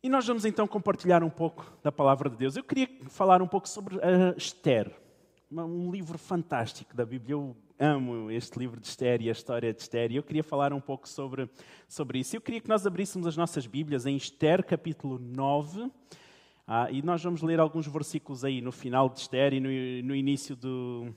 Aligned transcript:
E 0.00 0.08
nós 0.08 0.24
vamos 0.24 0.44
então 0.44 0.64
compartilhar 0.68 1.24
um 1.24 1.30
pouco 1.30 1.66
da 1.82 1.90
palavra 1.90 2.30
de 2.30 2.36
Deus. 2.36 2.56
Eu 2.56 2.62
queria 2.62 2.88
falar 3.08 3.42
um 3.42 3.48
pouco 3.48 3.68
sobre 3.68 3.96
a 3.96 4.32
Esther, 4.36 4.94
um 5.50 5.90
livro 5.90 6.16
fantástico 6.16 6.96
da 6.96 7.04
Bíblia. 7.04 7.32
Eu 7.32 7.56
amo 7.80 8.30
este 8.30 8.60
livro 8.60 8.78
de 8.78 8.86
Esther 8.86 9.20
e 9.20 9.28
a 9.28 9.32
história 9.32 9.74
de 9.74 9.82
Esther. 9.82 10.12
E 10.12 10.16
eu 10.16 10.22
queria 10.22 10.44
falar 10.44 10.72
um 10.72 10.80
pouco 10.80 11.08
sobre, 11.08 11.50
sobre 11.88 12.20
isso. 12.20 12.36
Eu 12.36 12.40
queria 12.40 12.60
que 12.60 12.68
nós 12.68 12.86
abríssemos 12.86 13.26
as 13.26 13.36
nossas 13.36 13.66
Bíblias 13.66 14.06
em 14.06 14.14
Esther, 14.14 14.64
capítulo 14.64 15.18
9. 15.18 15.90
Ah, 16.64 16.88
e 16.92 17.02
nós 17.02 17.20
vamos 17.24 17.42
ler 17.42 17.58
alguns 17.58 17.88
versículos 17.88 18.44
aí 18.44 18.60
no 18.60 18.70
final 18.70 19.08
de 19.08 19.18
Esther 19.18 19.52
e 19.52 19.58
no, 19.58 19.68
no 20.06 20.14
início 20.14 20.54
do, 20.54 21.12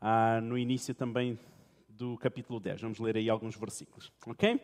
ah, 0.00 0.40
no 0.40 0.56
início 0.56 0.94
também 0.94 1.38
do 1.86 2.16
capítulo 2.16 2.60
10. 2.60 2.80
Vamos 2.80 2.98
ler 2.98 3.18
aí 3.18 3.28
alguns 3.28 3.56
versículos, 3.56 4.10
ok? 4.26 4.58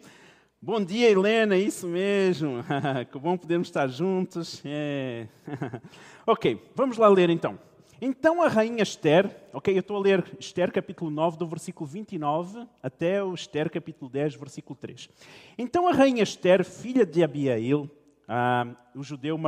Bom 0.67 0.83
dia, 0.83 1.09
Helena, 1.09 1.55
é 1.55 1.61
isso 1.61 1.87
mesmo. 1.87 2.55
que 3.13 3.19
bom 3.21 3.37
podermos 3.37 3.69
estar 3.69 3.87
juntos. 3.87 4.61
É. 4.65 5.29
ok, 6.27 6.61
vamos 6.75 6.99
lá 6.99 7.07
ler 7.07 7.31
então. 7.31 7.57
Então 8.03 8.43
a 8.43 8.49
rainha 8.49 8.83
Esther, 8.83 9.45
ok, 9.53 9.73
eu 9.73 9.79
estou 9.79 9.97
a 9.97 10.01
ler 10.01 10.25
Esther 10.41 10.73
capítulo 10.73 11.09
9, 11.09 11.39
do 11.39 11.47
versículo 11.47 11.89
29 11.89 12.67
até 12.83 13.23
o 13.23 13.33
Esther 13.33 13.71
capítulo 13.71 14.11
10, 14.11 14.35
versículo 14.35 14.77
3. 14.77 15.09
Então 15.57 15.87
a 15.87 15.93
rainha 15.93 16.25
Esther, 16.25 16.65
filha 16.65 17.07
de 17.07 17.23
Abiail, 17.23 17.89
ah, 18.27 18.67
o 18.93 19.05
judeu 19.05 19.39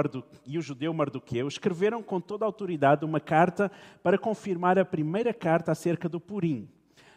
e 0.46 0.56
o 0.56 0.62
judeu 0.62 0.94
Mardoqueu 0.94 1.48
escreveram 1.48 2.00
com 2.00 2.20
toda 2.20 2.44
a 2.44 2.46
autoridade 2.46 3.04
uma 3.04 3.18
carta 3.18 3.72
para 4.04 4.16
confirmar 4.16 4.78
a 4.78 4.84
primeira 4.84 5.34
carta 5.34 5.72
acerca 5.72 6.08
do 6.08 6.20
Purim. 6.20 6.68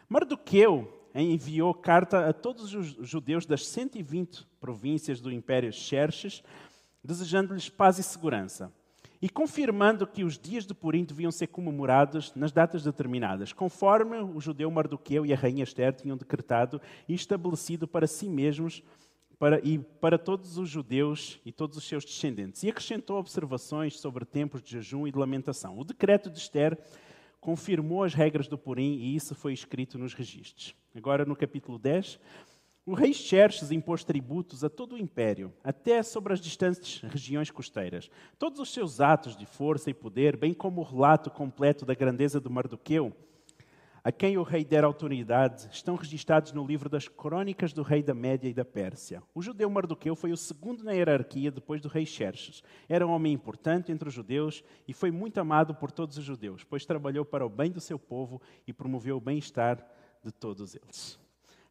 Mardoqueu 0.08 1.01
enviou 1.14 1.74
carta 1.74 2.28
a 2.28 2.32
todos 2.32 2.74
os 2.74 2.96
judeus 3.08 3.44
das 3.44 3.66
120 3.66 4.46
províncias 4.60 5.20
do 5.20 5.30
Império 5.30 5.72
Xerxes, 5.72 6.42
desejando-lhes 7.02 7.68
paz 7.68 7.98
e 7.98 8.02
segurança, 8.02 8.72
e 9.20 9.28
confirmando 9.28 10.06
que 10.06 10.24
os 10.24 10.38
dias 10.38 10.66
de 10.66 10.74
Purim 10.74 11.04
deviam 11.04 11.30
ser 11.30 11.48
comemorados 11.48 12.34
nas 12.34 12.52
datas 12.52 12.82
determinadas, 12.82 13.52
conforme 13.52 14.16
o 14.18 14.40
judeu 14.40 14.70
Mardoqueu 14.70 15.26
e 15.26 15.32
a 15.32 15.36
rainha 15.36 15.64
Esther 15.64 15.92
tinham 15.92 16.16
decretado 16.16 16.80
e 17.08 17.14
estabelecido 17.14 17.86
para 17.86 18.06
si 18.06 18.28
mesmos 18.28 18.82
para, 19.42 19.60
e 19.66 19.76
para 19.78 20.16
todos 20.16 20.56
os 20.56 20.68
judeus 20.68 21.40
e 21.44 21.50
todos 21.50 21.76
os 21.76 21.82
seus 21.82 22.04
descendentes. 22.04 22.62
E 22.62 22.70
acrescentou 22.70 23.18
observações 23.18 23.98
sobre 23.98 24.24
tempos 24.24 24.62
de 24.62 24.70
jejum 24.70 25.04
e 25.04 25.10
de 25.10 25.18
lamentação. 25.18 25.76
O 25.76 25.84
decreto 25.84 26.30
de 26.30 26.38
Esther 26.38 26.78
confirmou 27.42 28.04
as 28.04 28.14
regras 28.14 28.46
do 28.46 28.56
Purim 28.56 28.94
e 28.98 29.16
isso 29.16 29.34
foi 29.34 29.52
escrito 29.52 29.98
nos 29.98 30.14
registros. 30.14 30.76
Agora, 30.94 31.24
no 31.24 31.34
capítulo 31.34 31.76
10, 31.76 32.20
o 32.86 32.94
rei 32.94 33.12
Xerxes 33.12 33.72
impôs 33.72 34.04
tributos 34.04 34.62
a 34.62 34.70
todo 34.70 34.94
o 34.94 34.98
império, 34.98 35.52
até 35.62 36.04
sobre 36.04 36.32
as 36.32 36.40
distantes 36.40 37.00
regiões 37.00 37.50
costeiras. 37.50 38.08
Todos 38.38 38.60
os 38.60 38.72
seus 38.72 39.00
atos 39.00 39.36
de 39.36 39.44
força 39.44 39.90
e 39.90 39.94
poder, 39.94 40.36
bem 40.36 40.54
como 40.54 40.80
o 40.80 40.84
relato 40.84 41.30
completo 41.32 41.84
da 41.84 41.94
grandeza 41.94 42.40
de 42.40 42.48
Mardoqueu, 42.48 43.12
a 44.04 44.10
quem 44.10 44.36
o 44.36 44.42
rei 44.42 44.64
dera 44.64 44.86
autoridade, 44.86 45.68
estão 45.70 45.94
registados 45.94 46.52
no 46.52 46.66
livro 46.66 46.88
das 46.88 47.06
crônicas 47.06 47.72
do 47.72 47.82
rei 47.82 48.02
da 48.02 48.14
Média 48.14 48.48
e 48.48 48.54
da 48.54 48.64
Pérsia. 48.64 49.22
O 49.34 49.40
judeu 49.40 49.70
Mardoqueu 49.70 50.16
foi 50.16 50.32
o 50.32 50.36
segundo 50.36 50.82
na 50.82 50.92
hierarquia 50.92 51.50
depois 51.50 51.80
do 51.80 51.88
rei 51.88 52.04
Xerxes. 52.04 52.62
Era 52.88 53.06
um 53.06 53.10
homem 53.10 53.32
importante 53.32 53.92
entre 53.92 54.08
os 54.08 54.14
judeus 54.14 54.64
e 54.88 54.92
foi 54.92 55.10
muito 55.12 55.38
amado 55.38 55.74
por 55.74 55.92
todos 55.92 56.18
os 56.18 56.24
judeus, 56.24 56.64
pois 56.64 56.84
trabalhou 56.84 57.24
para 57.24 57.46
o 57.46 57.48
bem 57.48 57.70
do 57.70 57.80
seu 57.80 57.98
povo 57.98 58.42
e 58.66 58.72
promoveu 58.72 59.16
o 59.16 59.20
bem-estar 59.20 59.86
de 60.22 60.32
todos 60.32 60.74
eles. 60.74 61.18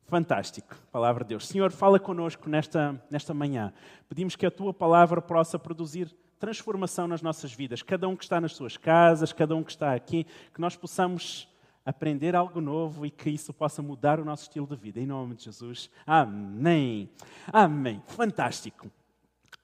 Fantástico, 0.06 0.76
palavra 0.92 1.24
de 1.24 1.30
Deus. 1.30 1.48
Senhor, 1.48 1.72
fala 1.72 2.00
conosco 2.00 2.50
nesta, 2.50 3.02
nesta 3.10 3.34
manhã. 3.34 3.74
Pedimos 4.10 4.36
que 4.36 4.46
a 4.46 4.52
tua 4.52 4.74
palavra 4.74 5.22
possa 5.22 5.60
produzir 5.60 6.14
transformação 6.40 7.08
nas 7.08 7.22
nossas 7.22 7.54
vidas. 7.54 7.84
Cada 7.84 8.08
um 8.08 8.16
que 8.16 8.24
está 8.24 8.42
nas 8.42 8.54
suas 8.54 8.76
casas, 8.76 9.32
cada 9.32 9.56
um 9.56 9.64
que 9.64 9.72
está 9.72 9.94
aqui, 9.94 10.26
que 10.54 10.60
nós 10.60 10.76
possamos 10.76 11.48
aprender 11.86 12.36
algo 12.36 12.62
novo 12.62 13.06
e 13.06 13.10
que 13.10 13.30
isso 13.30 13.54
possa 13.54 13.82
mudar 13.82 14.20
o 14.20 14.26
nosso 14.26 14.44
estilo 14.44 14.68
de 14.68 14.76
vida. 14.76 15.00
Em 15.00 15.06
nome 15.06 15.36
de 15.36 15.46
Jesus. 15.46 15.90
Amém. 16.06 17.10
Amém. 17.52 18.02
Fantástico. 18.08 18.90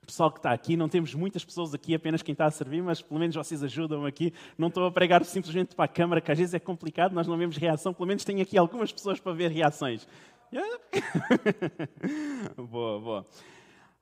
Pessoal 0.05 0.31
que 0.31 0.39
está 0.39 0.53
aqui, 0.53 0.77
não 0.77 0.87
temos 0.87 1.13
muitas 1.13 1.43
pessoas 1.43 1.73
aqui, 1.73 1.93
apenas 1.93 2.21
quem 2.21 2.31
está 2.31 2.45
a 2.45 2.51
servir, 2.51 2.81
mas 2.81 3.01
pelo 3.01 3.19
menos 3.19 3.35
vocês 3.35 3.61
ajudam 3.61 4.05
aqui. 4.05 4.33
Não 4.57 4.69
estou 4.69 4.85
a 4.85 4.91
pregar 4.91 5.23
simplesmente 5.25 5.75
para 5.75 5.83
a 5.83 5.87
câmara, 5.87 6.21
que 6.21 6.31
às 6.31 6.37
vezes 6.37 6.53
é 6.53 6.59
complicado, 6.59 7.11
nós 7.11 7.27
não 7.27 7.37
vemos 7.37 7.57
reação. 7.57 7.93
Pelo 7.93 8.07
menos 8.07 8.23
tenho 8.23 8.41
aqui 8.41 8.57
algumas 8.57 8.91
pessoas 8.91 9.19
para 9.19 9.33
ver 9.33 9.51
reações. 9.51 10.07
boa, 12.55 12.99
boa. 13.01 13.27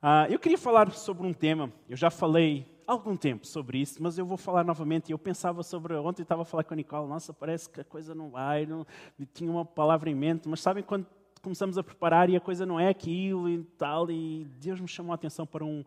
Uh, 0.00 0.30
eu 0.30 0.38
queria 0.38 0.56
falar 0.56 0.92
sobre 0.92 1.26
um 1.26 1.32
tema, 1.32 1.72
eu 1.88 1.96
já 1.96 2.08
falei 2.08 2.64
algum 2.86 3.16
tempo 3.16 3.46
sobre 3.46 3.78
isso, 3.78 4.02
mas 4.02 4.16
eu 4.16 4.24
vou 4.24 4.36
falar 4.36 4.64
novamente. 4.64 5.10
Eu 5.10 5.18
pensava 5.18 5.62
sobre. 5.62 5.94
Ontem 5.94 6.22
estava 6.22 6.42
a 6.42 6.44
falar 6.44 6.64
com 6.64 6.74
a 6.74 6.76
Nicole, 6.76 7.08
nossa, 7.08 7.32
parece 7.32 7.68
que 7.68 7.80
a 7.80 7.84
coisa 7.84 8.14
não 8.14 8.30
vai, 8.30 8.64
não, 8.64 8.86
tinha 9.34 9.50
uma 9.50 9.64
palavra 9.64 10.08
em 10.08 10.14
mente, 10.14 10.48
mas 10.48 10.60
sabem 10.60 10.82
quando 10.82 11.06
começamos 11.42 11.78
a 11.78 11.82
preparar 11.82 12.28
e 12.30 12.36
a 12.36 12.40
coisa 12.40 12.66
não 12.66 12.78
é 12.78 12.88
aquilo 12.88 13.48
e 13.48 13.62
tal, 13.78 14.10
e 14.10 14.44
Deus 14.58 14.80
me 14.80 14.88
chamou 14.88 15.12
a 15.12 15.14
atenção 15.14 15.46
para 15.46 15.64
um, 15.64 15.84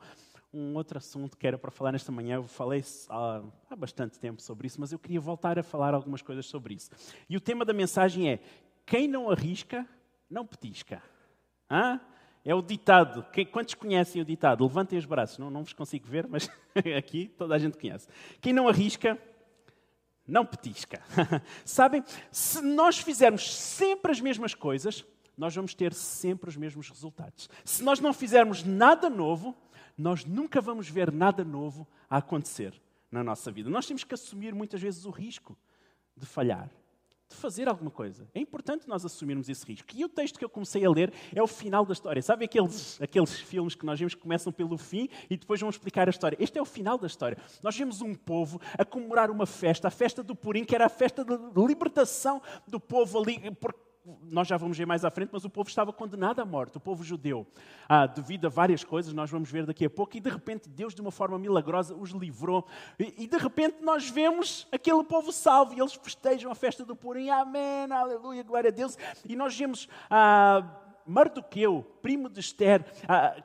um 0.54 0.76
outro 0.76 0.98
assunto 0.98 1.38
que 1.38 1.46
era 1.46 1.58
para 1.58 1.72
falar 1.72 1.92
nesta 1.92 2.12
manhã. 2.12 2.36
Eu 2.36 2.44
falei 2.44 2.84
há, 3.10 3.42
há 3.70 3.76
bastante 3.76 4.20
tempo 4.20 4.42
sobre 4.42 4.68
isso, 4.68 4.80
mas 4.80 4.92
eu 4.92 5.00
queria 5.00 5.20
voltar 5.20 5.58
a 5.60 5.64
falar 5.64 5.94
algumas 5.94 6.22
coisas 6.22 6.46
sobre 6.46 6.74
isso. 6.74 6.90
E 7.30 7.38
o 7.38 7.42
tema 7.42 7.64
da 7.66 7.74
mensagem 7.74 8.30
é: 8.30 8.40
quem 8.86 9.08
não 9.08 9.30
arrisca, 9.30 9.88
não 10.30 10.46
petisca. 10.46 11.02
Hã? 11.70 12.00
É 12.50 12.56
o 12.56 12.64
ditado. 12.64 13.24
Quantos 13.52 13.76
conhecem 13.76 14.20
o 14.20 14.26
ditado? 14.26 14.64
Levantem 14.64 14.98
os 14.98 15.06
braços. 15.06 15.38
Não, 15.38 15.52
não 15.52 15.64
vos 15.64 15.72
consigo 15.72 16.08
ver, 16.08 16.28
mas 16.28 16.50
aqui 16.98 17.28
toda 17.38 17.54
a 17.54 17.60
gente 17.60 17.78
conhece. 17.78 18.08
Quem 18.42 18.52
não 18.52 18.68
arrisca, 18.68 19.22
não 20.28 20.44
petisca. 20.44 21.00
Sabem? 21.64 22.04
Se 22.32 22.60
nós 22.60 22.98
fizermos 22.98 23.56
sempre 23.56 24.12
as 24.12 24.20
mesmas 24.20 24.56
coisas, 24.56 25.06
nós 25.38 25.54
vamos 25.54 25.76
ter 25.76 25.94
sempre 25.94 26.50
os 26.50 26.58
mesmos 26.58 26.90
resultados. 26.90 27.48
Se 27.64 27.84
nós 27.84 28.00
não 28.00 28.12
fizermos 28.12 28.64
nada 28.64 29.12
novo, 29.12 29.56
nós 29.96 30.26
nunca 30.26 30.60
vamos 30.60 30.90
ver 30.90 31.12
nada 31.12 31.44
novo 31.44 31.88
a 32.10 32.18
acontecer 32.18 32.74
na 33.12 33.24
nossa 33.24 33.52
vida. 33.52 33.70
Nós 33.70 33.86
temos 33.86 34.04
que 34.04 34.16
assumir 34.16 34.56
muitas 34.56 34.82
vezes 34.82 35.06
o 35.06 35.12
risco 35.12 35.56
de 36.18 36.26
falhar 36.26 36.68
de 37.30 37.36
fazer 37.36 37.70
alguma 37.70 37.92
coisa. 37.92 38.28
É 38.34 38.40
importante 38.40 38.88
nós 38.88 39.06
assumirmos 39.06 39.48
esse 39.50 39.64
risco. 39.66 39.88
E 39.94 40.04
o 40.04 40.10
texto 40.10 40.40
que 40.40 40.44
eu 40.44 40.50
comecei 40.50 40.84
a 40.84 40.90
ler 40.90 41.14
é 41.34 41.42
o 41.42 41.48
final 41.48 41.86
da 41.86 41.94
história. 41.94 42.22
Sabe 42.22 42.46
aqueles, 42.46 43.00
aqueles 43.00 43.40
filmes 43.40 43.76
que 43.76 43.86
nós 43.86 44.00
vemos 44.00 44.16
que 44.16 44.22
começam 44.22 44.52
pelo 44.52 44.78
fim 44.78 45.08
e 45.30 45.38
depois 45.38 45.60
vão 45.60 45.70
explicar 45.70 46.08
a 46.08 46.10
história? 46.10 46.36
Este 46.40 46.58
é 46.58 46.62
o 46.62 46.66
final 46.66 46.98
da 46.98 47.06
história. 47.06 47.38
Nós 47.62 47.78
vemos 47.78 48.02
um 48.02 48.16
povo 48.16 48.60
a 48.78 48.84
comemorar 48.84 49.30
uma 49.30 49.46
festa, 49.46 49.88
a 49.88 49.92
festa 49.92 50.24
do 50.24 50.36
Purim, 50.36 50.66
que 50.66 50.74
era 50.74 50.88
a 50.88 50.90
festa 50.90 51.24
de 51.24 51.66
libertação 51.68 52.42
do 52.68 52.80
povo 52.80 53.20
ali, 53.20 53.52
porque 53.52 53.89
nós 54.24 54.48
já 54.48 54.58
vamos 54.58 54.78
ver 54.78 54.86
mais 54.86 55.04
à 55.06 55.12
frente, 55.12 55.30
mas 55.32 55.46
o 55.46 55.50
povo 55.50 55.70
estava 55.70 55.92
condenado 55.92 56.40
à 56.40 56.46
morte, 56.46 56.78
o 56.78 56.80
povo 56.80 57.04
judeu, 57.04 57.46
ah, 57.88 58.08
devido 58.08 58.48
a 58.48 58.50
várias 58.50 58.84
coisas, 58.84 59.14
nós 59.14 59.30
vamos 59.30 59.50
ver 59.50 59.66
daqui 59.66 59.86
a 59.86 59.90
pouco, 59.90 60.16
e 60.18 60.20
de 60.20 60.30
repente 60.30 60.70
Deus, 60.70 60.94
de 60.94 61.02
uma 61.02 61.12
forma 61.12 61.38
milagrosa, 61.38 61.96
os 61.96 62.12
livrou, 62.12 62.66
e, 63.00 63.24
e 63.24 63.28
de 63.28 63.38
repente 63.38 63.78
nós 63.82 64.10
vemos 64.10 64.68
aquele 64.72 65.04
povo 65.04 65.32
salvo, 65.32 65.74
e 65.74 65.80
eles 65.80 65.94
festejam 65.94 66.52
a 66.52 66.56
festa 66.56 66.86
do 66.86 66.96
Purim, 66.96 67.30
amém, 67.30 67.92
aleluia, 67.92 68.44
glória 68.44 68.70
a 68.70 68.74
Deus, 68.74 68.98
e 69.26 69.36
nós 69.36 69.58
vemos 69.58 69.88
ah, 70.10 70.64
Mardoqueu, 71.06 71.84
primo 72.02 72.30
de 72.30 72.40
Esther, 72.40 72.86
ah, 73.08 73.36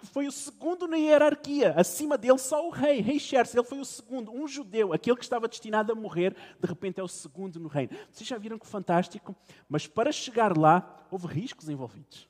que 0.00 0.06
foi 0.06 0.26
o 0.26 0.32
segundo 0.32 0.88
na 0.88 0.96
hierarquia. 0.96 1.74
Acima 1.76 2.16
dele, 2.16 2.38
só 2.38 2.66
o 2.66 2.70
rei, 2.70 3.00
rei 3.00 3.18
Xerxes. 3.18 3.54
Ele 3.54 3.64
foi 3.64 3.78
o 3.78 3.84
segundo, 3.84 4.32
um 4.32 4.48
judeu, 4.48 4.92
aquele 4.92 5.16
que 5.16 5.22
estava 5.22 5.46
destinado 5.46 5.92
a 5.92 5.94
morrer, 5.94 6.34
de 6.58 6.66
repente 6.66 6.98
é 6.98 7.02
o 7.02 7.08
segundo 7.08 7.60
no 7.60 7.68
reino. 7.68 7.92
Vocês 8.10 8.28
já 8.28 8.38
viram 8.38 8.58
que 8.58 8.66
fantástico? 8.66 9.36
Mas 9.68 9.86
para 9.86 10.10
chegar 10.10 10.56
lá, 10.56 11.06
houve 11.10 11.26
riscos 11.26 11.68
envolvidos. 11.68 12.29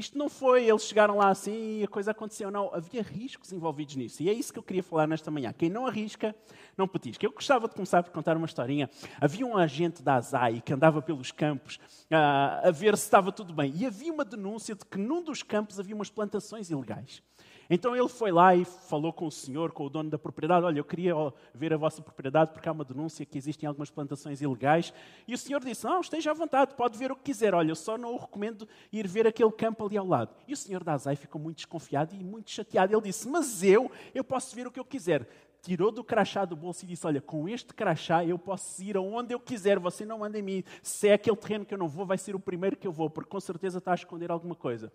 Isto 0.00 0.16
não 0.16 0.30
foi, 0.30 0.64
eles 0.66 0.84
chegaram 0.84 1.18
lá 1.18 1.28
assim 1.28 1.80
e 1.80 1.84
a 1.84 1.88
coisa 1.88 2.12
aconteceu. 2.12 2.50
Não, 2.50 2.74
havia 2.74 3.02
riscos 3.02 3.52
envolvidos 3.52 3.96
nisso. 3.96 4.22
E 4.22 4.30
é 4.30 4.32
isso 4.32 4.50
que 4.50 4.58
eu 4.58 4.62
queria 4.62 4.82
falar 4.82 5.06
nesta 5.06 5.30
manhã. 5.30 5.52
Quem 5.52 5.68
não 5.68 5.86
arrisca, 5.86 6.34
não 6.74 6.88
petisca. 6.88 7.26
Eu 7.26 7.32
gostava 7.32 7.68
de 7.68 7.74
começar 7.74 8.02
por 8.02 8.10
contar 8.10 8.34
uma 8.34 8.46
historinha. 8.46 8.88
Havia 9.20 9.44
um 9.44 9.58
agente 9.58 10.02
da 10.02 10.14
ASAI 10.14 10.62
que 10.62 10.72
andava 10.72 11.02
pelos 11.02 11.30
campos 11.30 11.76
uh, 12.10 12.66
a 12.66 12.70
ver 12.70 12.96
se 12.96 13.04
estava 13.04 13.30
tudo 13.30 13.52
bem. 13.52 13.74
E 13.76 13.84
havia 13.84 14.10
uma 14.10 14.24
denúncia 14.24 14.74
de 14.74 14.86
que 14.86 14.96
num 14.96 15.22
dos 15.22 15.42
campos 15.42 15.78
havia 15.78 15.94
umas 15.94 16.08
plantações 16.08 16.70
ilegais. 16.70 17.22
Então 17.72 17.94
ele 17.94 18.08
foi 18.08 18.32
lá 18.32 18.52
e 18.56 18.64
falou 18.64 19.12
com 19.12 19.28
o 19.28 19.30
senhor, 19.30 19.70
com 19.70 19.86
o 19.86 19.88
dono 19.88 20.10
da 20.10 20.18
propriedade: 20.18 20.66
Olha, 20.66 20.80
eu 20.80 20.84
queria 20.84 21.14
ver 21.54 21.72
a 21.72 21.76
vossa 21.76 22.02
propriedade 22.02 22.50
porque 22.50 22.68
há 22.68 22.72
uma 22.72 22.84
denúncia 22.84 23.24
que 23.24 23.38
existem 23.38 23.68
algumas 23.68 23.88
plantações 23.88 24.42
ilegais. 24.42 24.92
E 25.28 25.32
o 25.32 25.38
senhor 25.38 25.64
disse: 25.64 25.84
Não, 25.84 26.00
esteja 26.00 26.32
à 26.32 26.34
vontade, 26.34 26.74
pode 26.74 26.98
ver 26.98 27.12
o 27.12 27.16
que 27.16 27.22
quiser. 27.22 27.54
Olha, 27.54 27.70
eu 27.70 27.76
só 27.76 27.96
não 27.96 28.12
o 28.12 28.18
recomendo 28.18 28.66
ir 28.92 29.06
ver 29.06 29.24
aquele 29.24 29.52
campo 29.52 29.86
ali 29.86 29.96
ao 29.96 30.04
lado. 30.04 30.34
E 30.48 30.52
o 30.52 30.56
senhor 30.56 30.82
da 30.82 30.94
Azai 30.94 31.14
ficou 31.14 31.40
muito 31.40 31.58
desconfiado 31.58 32.12
e 32.12 32.24
muito 32.24 32.50
chateado. 32.50 32.92
Ele 32.92 33.02
disse: 33.02 33.28
Mas 33.28 33.62
eu, 33.62 33.88
eu 34.12 34.24
posso 34.24 34.56
ver 34.56 34.66
o 34.66 34.72
que 34.72 34.80
eu 34.80 34.84
quiser 34.84 35.28
tirou 35.62 35.92
do 35.92 36.02
crachá 36.02 36.44
do 36.44 36.56
bolso 36.56 36.84
e 36.84 36.88
disse: 36.88 37.06
Olha, 37.06 37.20
com 37.20 37.48
este 37.48 37.72
crachá 37.72 38.24
eu 38.24 38.38
posso 38.38 38.82
ir 38.82 38.96
aonde 38.96 39.32
eu 39.32 39.38
quiser, 39.38 39.78
você 39.78 40.04
não 40.04 40.18
manda 40.20 40.38
em 40.38 40.42
mim. 40.42 40.64
Se 40.82 41.08
é 41.08 41.12
aquele 41.12 41.36
terreno 41.36 41.64
que 41.64 41.74
eu 41.74 41.78
não 41.78 41.86
vou, 41.86 42.04
vai 42.04 42.18
ser 42.18 42.34
o 42.34 42.40
primeiro 42.40 42.76
que 42.76 42.86
eu 42.86 42.92
vou, 42.92 43.08
porque 43.08 43.30
com 43.30 43.38
certeza 43.38 43.78
está 43.78 43.92
a 43.92 43.94
esconder 43.94 44.30
alguma 44.30 44.56
coisa. 44.56 44.90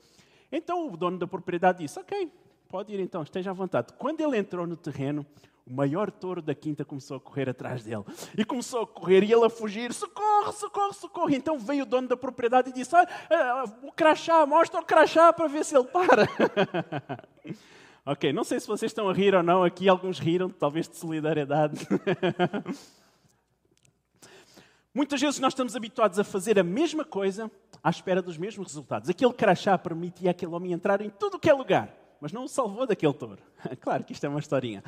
Então 0.52 0.92
o 0.92 0.98
dono 0.98 1.18
da 1.18 1.28
propriedade 1.28 1.80
disse: 1.80 2.00
Ok, 2.00 2.32
Pode 2.70 2.94
ir 2.94 3.00
então, 3.00 3.22
esteja 3.24 3.52
à 3.52 3.54
vontade. 3.54 3.94
Quando 3.98 4.22
ele 4.22 4.38
entrou 4.38 4.66
no 4.68 4.76
terreno, 4.76 5.26
o 5.66 5.74
maior 5.74 6.12
touro 6.12 6.42
da 6.42 6.54
quinta 6.54 6.86
começou 6.86 7.18
a 7.18 7.20
correr 7.20 7.50
atrás 7.50 7.84
dele. 7.84 8.04
E 8.38 8.46
começou 8.46 8.82
a 8.82 8.88
correr 8.88 9.24
e 9.24 9.34
ele 9.34 9.46
a 9.46 9.50
fugir: 9.50 9.92
socorro, 9.94 10.52
socorro, 10.52 10.94
socorro. 10.94 11.32
Então 11.32 11.58
veio 11.58 11.84
o 11.84 11.86
dono 11.86 12.08
da 12.08 12.16
propriedade 12.16 12.70
e 12.70 12.74
disse: 12.74 12.96
Olha, 12.96 13.08
o 13.82 13.92
crachá, 13.92 14.46
mostra 14.46 14.80
o 14.80 14.86
crachá 14.86 15.34
para 15.34 15.48
ver 15.48 15.66
se 15.66 15.76
ele 15.76 15.86
para. 15.86 16.28
ok, 18.06 18.32
não 18.32 18.44
sei 18.44 18.60
se 18.60 18.68
vocês 18.68 18.92
estão 18.92 19.10
a 19.10 19.14
rir 19.14 19.34
ou 19.34 19.42
não. 19.42 19.64
Aqui 19.64 19.90
alguns 19.90 20.20
riram, 20.20 20.50
talvez 20.50 20.88
de 20.88 20.98
solidariedade. 20.98 21.88
Muitas 24.94 25.20
vezes 25.20 25.40
nós 25.40 25.52
estamos 25.52 25.76
habituados 25.76 26.20
a 26.20 26.24
fazer 26.24 26.58
a 26.58 26.64
mesma 26.64 27.04
coisa 27.04 27.52
à 27.84 27.90
espera 27.90 28.22
dos 28.22 28.38
mesmos 28.38 28.68
resultados. 28.68 29.10
Aquele 29.10 29.34
crachá 29.34 29.78
permitia 29.78 30.32
aquele 30.32 30.54
homem 30.54 30.72
entrar 30.72 31.02
em 31.02 31.10
tudo 31.10 31.36
o 31.36 31.40
que 31.40 31.50
é 31.50 31.54
lugar, 31.54 31.94
mas 32.20 32.32
não 32.32 32.46
o 32.46 32.48
salvou 32.48 32.86
daquele 32.86 33.14
touro. 33.14 33.42
Claro 33.82 34.04
que 34.04 34.14
isto 34.14 34.26
é 34.26 34.30
uma 34.30 34.40
historinha. 34.40 34.84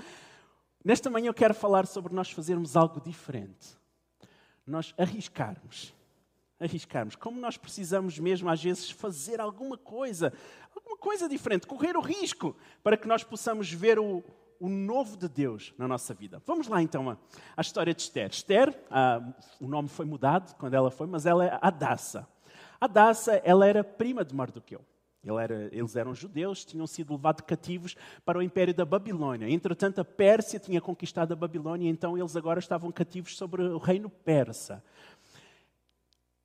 Nesta 0.83 1.09
manhã 1.09 1.27
eu 1.27 1.33
quero 1.33 1.53
falar 1.53 1.85
sobre 1.85 2.13
nós 2.13 2.31
fazermos 2.31 2.75
algo 2.75 3.01
diferente. 3.01 3.77
Nós 4.65 4.93
arriscarmos. 4.97 5.93
Arriscarmos. 6.59 7.15
Como 7.15 7.39
nós 7.39 7.57
precisamos 7.57 8.17
mesmo, 8.19 8.49
às 8.49 8.63
vezes, 8.63 8.89
fazer 8.89 9.39
alguma 9.39 9.77
coisa, 9.77 10.33
alguma 10.75 10.97
coisa 10.97 11.27
diferente, 11.27 11.67
correr 11.67 11.95
o 11.97 12.01
risco 12.01 12.55
para 12.83 12.97
que 12.97 13.07
nós 13.07 13.23
possamos 13.23 13.71
ver 13.71 13.99
o, 13.99 14.23
o 14.59 14.69
novo 14.69 15.17
de 15.17 15.27
Deus 15.27 15.73
na 15.77 15.87
nossa 15.87 16.13
vida. 16.13 16.41
Vamos 16.45 16.67
lá 16.67 16.81
então 16.81 17.17
à 17.55 17.61
história 17.61 17.93
de 17.93 18.01
Esther. 18.01 18.29
Esther, 18.29 18.85
ah, 18.89 19.21
o 19.59 19.67
nome 19.67 19.87
foi 19.87 20.05
mudado 20.05 20.55
quando 20.55 20.73
ela 20.73 20.89
foi, 20.89 21.07
mas 21.07 21.25
ela 21.25 21.45
é 21.45 21.59
Adassa. 21.61 22.27
Adassa, 22.79 23.41
ela 23.43 23.65
era 23.65 23.83
prima 23.83 24.23
de 24.23 24.35
Mardoqueu. 24.35 24.85
Era, 25.23 25.69
eles 25.73 25.95
eram 25.95 26.15
judeus, 26.15 26.63
tinham 26.63 26.87
sido 26.87 27.11
levados 27.13 27.43
cativos 27.45 27.95
para 28.23 28.37
o 28.37 28.41
império 28.41 28.73
da 28.73 28.85
Babilônia. 28.85 29.49
Entretanto, 29.49 29.99
a 29.99 30.05
Pérsia 30.05 30.59
tinha 30.59 30.79
conquistado 30.79 31.33
a 31.33 31.35
Babilônia, 31.35 31.89
então 31.89 32.17
eles 32.17 32.35
agora 32.35 32.59
estavam 32.59 32.91
cativos 32.91 33.35
sobre 33.35 33.61
o 33.61 33.77
reino 33.77 34.09
persa. 34.09 34.81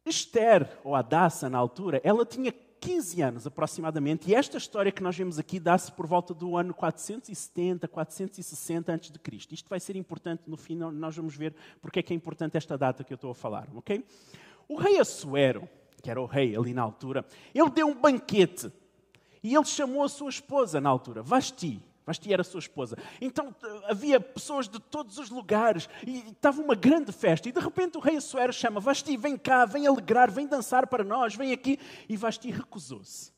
Esther, 0.05 0.69
ou 0.83 0.97
Adassa 0.97 1.49
na 1.49 1.59
altura, 1.59 2.01
ela 2.03 2.27
tinha 2.27 2.51
15 2.51 3.23
anos 3.23 3.47
aproximadamente, 3.47 4.29
e 4.29 4.35
esta 4.35 4.59
história 4.59 4.91
que 4.91 5.05
nós 5.05 5.17
vemos 5.17 5.39
aqui 5.39 5.61
dá-se 5.61 5.93
por 5.93 6.05
volta 6.05 6.35
do 6.35 6.57
ano 6.57 6.75
470, 6.75 7.87
460 7.87 8.93
a.C. 8.93 9.47
Isto 9.53 9.69
vai 9.71 9.79
ser 9.79 9.95
importante 9.95 10.43
no 10.49 10.57
fim, 10.57 10.75
nós 10.75 11.15
vamos 11.15 11.37
ver 11.37 11.55
porque 11.81 12.01
é 12.01 12.03
que 12.03 12.13
é 12.13 12.17
importante 12.17 12.57
esta 12.57 12.77
data 12.77 13.05
que 13.05 13.13
eu 13.13 13.15
estou 13.15 13.31
a 13.31 13.35
falar? 13.37 13.69
O 14.69 14.75
rei 14.75 14.99
Assuero, 14.99 15.69
que 16.03 16.11
era 16.11 16.21
o 16.21 16.27
rei 16.27 16.57
ali 16.57 16.75
na 16.75 16.83
altura, 16.83 17.25
ele 17.55 17.71
deu 17.71 17.87
um 17.87 17.95
banquete 17.95 18.71
e 19.43 19.55
ele 19.55 19.65
chamou 19.65 20.05
a 20.05 20.09
sua 20.09 20.29
esposa 20.29 20.81
na 20.81 20.91
altura, 20.91 21.23
Vasti. 21.23 21.83
Vasti 22.05 22.33
era 22.33 22.43
sua 22.43 22.59
esposa. 22.59 22.99
Então 23.21 23.55
havia 23.85 24.19
pessoas 24.19 24.69
de 24.69 24.81
todos 24.81 25.19
os 25.19 25.31
lugares 25.31 25.89
e 26.05 26.19
estava 26.31 26.61
uma 26.61 26.75
grande 26.75 27.13
festa. 27.13 27.49
E 27.49 27.53
de 27.53 27.61
repente 27.61 27.97
o 27.97 28.01
rei 28.01 28.17
Assuero 28.17 28.53
chama 28.53 28.81
Vasti, 28.81 29.17
vem 29.17 29.37
cá, 29.37 29.65
vem 29.65 29.87
alegrar, 29.87 30.31
vem 30.31 30.47
dançar 30.47 30.89
para 30.89 31.05
nós, 31.05 31.37
vem 31.37 31.53
aqui. 31.53 31.79
E 32.09 32.17
Vasti 32.17 32.51
recusou-se. 32.51 33.33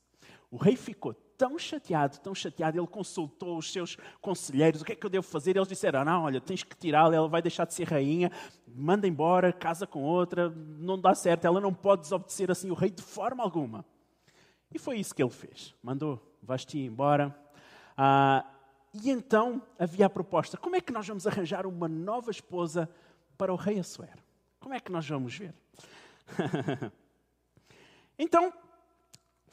O 0.49 0.57
rei 0.57 0.75
ficou 0.75 1.13
tão 1.37 1.57
chateado, 1.57 2.19
tão 2.19 2.33
chateado, 2.33 2.79
ele 2.79 2.87
consultou 2.87 3.57
os 3.57 3.71
seus 3.71 3.97
conselheiros, 4.21 4.81
o 4.81 4.85
que 4.85 4.93
é 4.93 4.95
que 4.95 5.05
eu 5.05 5.09
devo 5.09 5.25
fazer? 5.25 5.55
Eles 5.55 5.67
disseram, 5.67 6.03
não, 6.03 6.23
olha, 6.23 6.41
tens 6.41 6.63
que 6.63 6.75
tirá-la, 6.75 7.15
ela 7.15 7.27
vai 7.27 7.41
deixar 7.41 7.65
de 7.65 7.73
ser 7.73 7.87
rainha, 7.87 8.31
manda 8.67 9.07
embora, 9.07 9.53
casa 9.53 9.85
com 9.85 10.03
outra, 10.03 10.49
não 10.49 10.99
dá 10.99 11.13
certo, 11.13 11.45
ela 11.45 11.61
não 11.61 11.73
pode 11.73 12.03
desobedecer 12.03 12.49
assim 12.51 12.69
o 12.69 12.73
rei 12.73 12.89
de 12.89 13.01
forma 13.01 13.43
alguma. 13.43 13.85
E 14.73 14.79
foi 14.79 14.97
isso 14.97 15.13
que 15.13 15.23
ele 15.23 15.31
fez, 15.31 15.73
mandou 15.81 16.21
Vasti 16.41 16.79
embora. 16.79 17.35
Ah, 17.97 18.45
e 18.93 19.09
então 19.09 19.61
havia 19.79 20.05
a 20.05 20.09
proposta, 20.09 20.57
como 20.57 20.75
é 20.75 20.81
que 20.81 20.93
nós 20.93 21.07
vamos 21.07 21.25
arranjar 21.27 21.65
uma 21.65 21.87
nova 21.87 22.31
esposa 22.31 22.89
para 23.37 23.51
o 23.51 23.55
rei 23.55 23.79
Assuero? 23.79 24.23
Como 24.59 24.73
é 24.73 24.79
que 24.79 24.91
nós 24.91 25.07
vamos 25.07 25.35
ver? 25.35 25.53
então, 28.17 28.53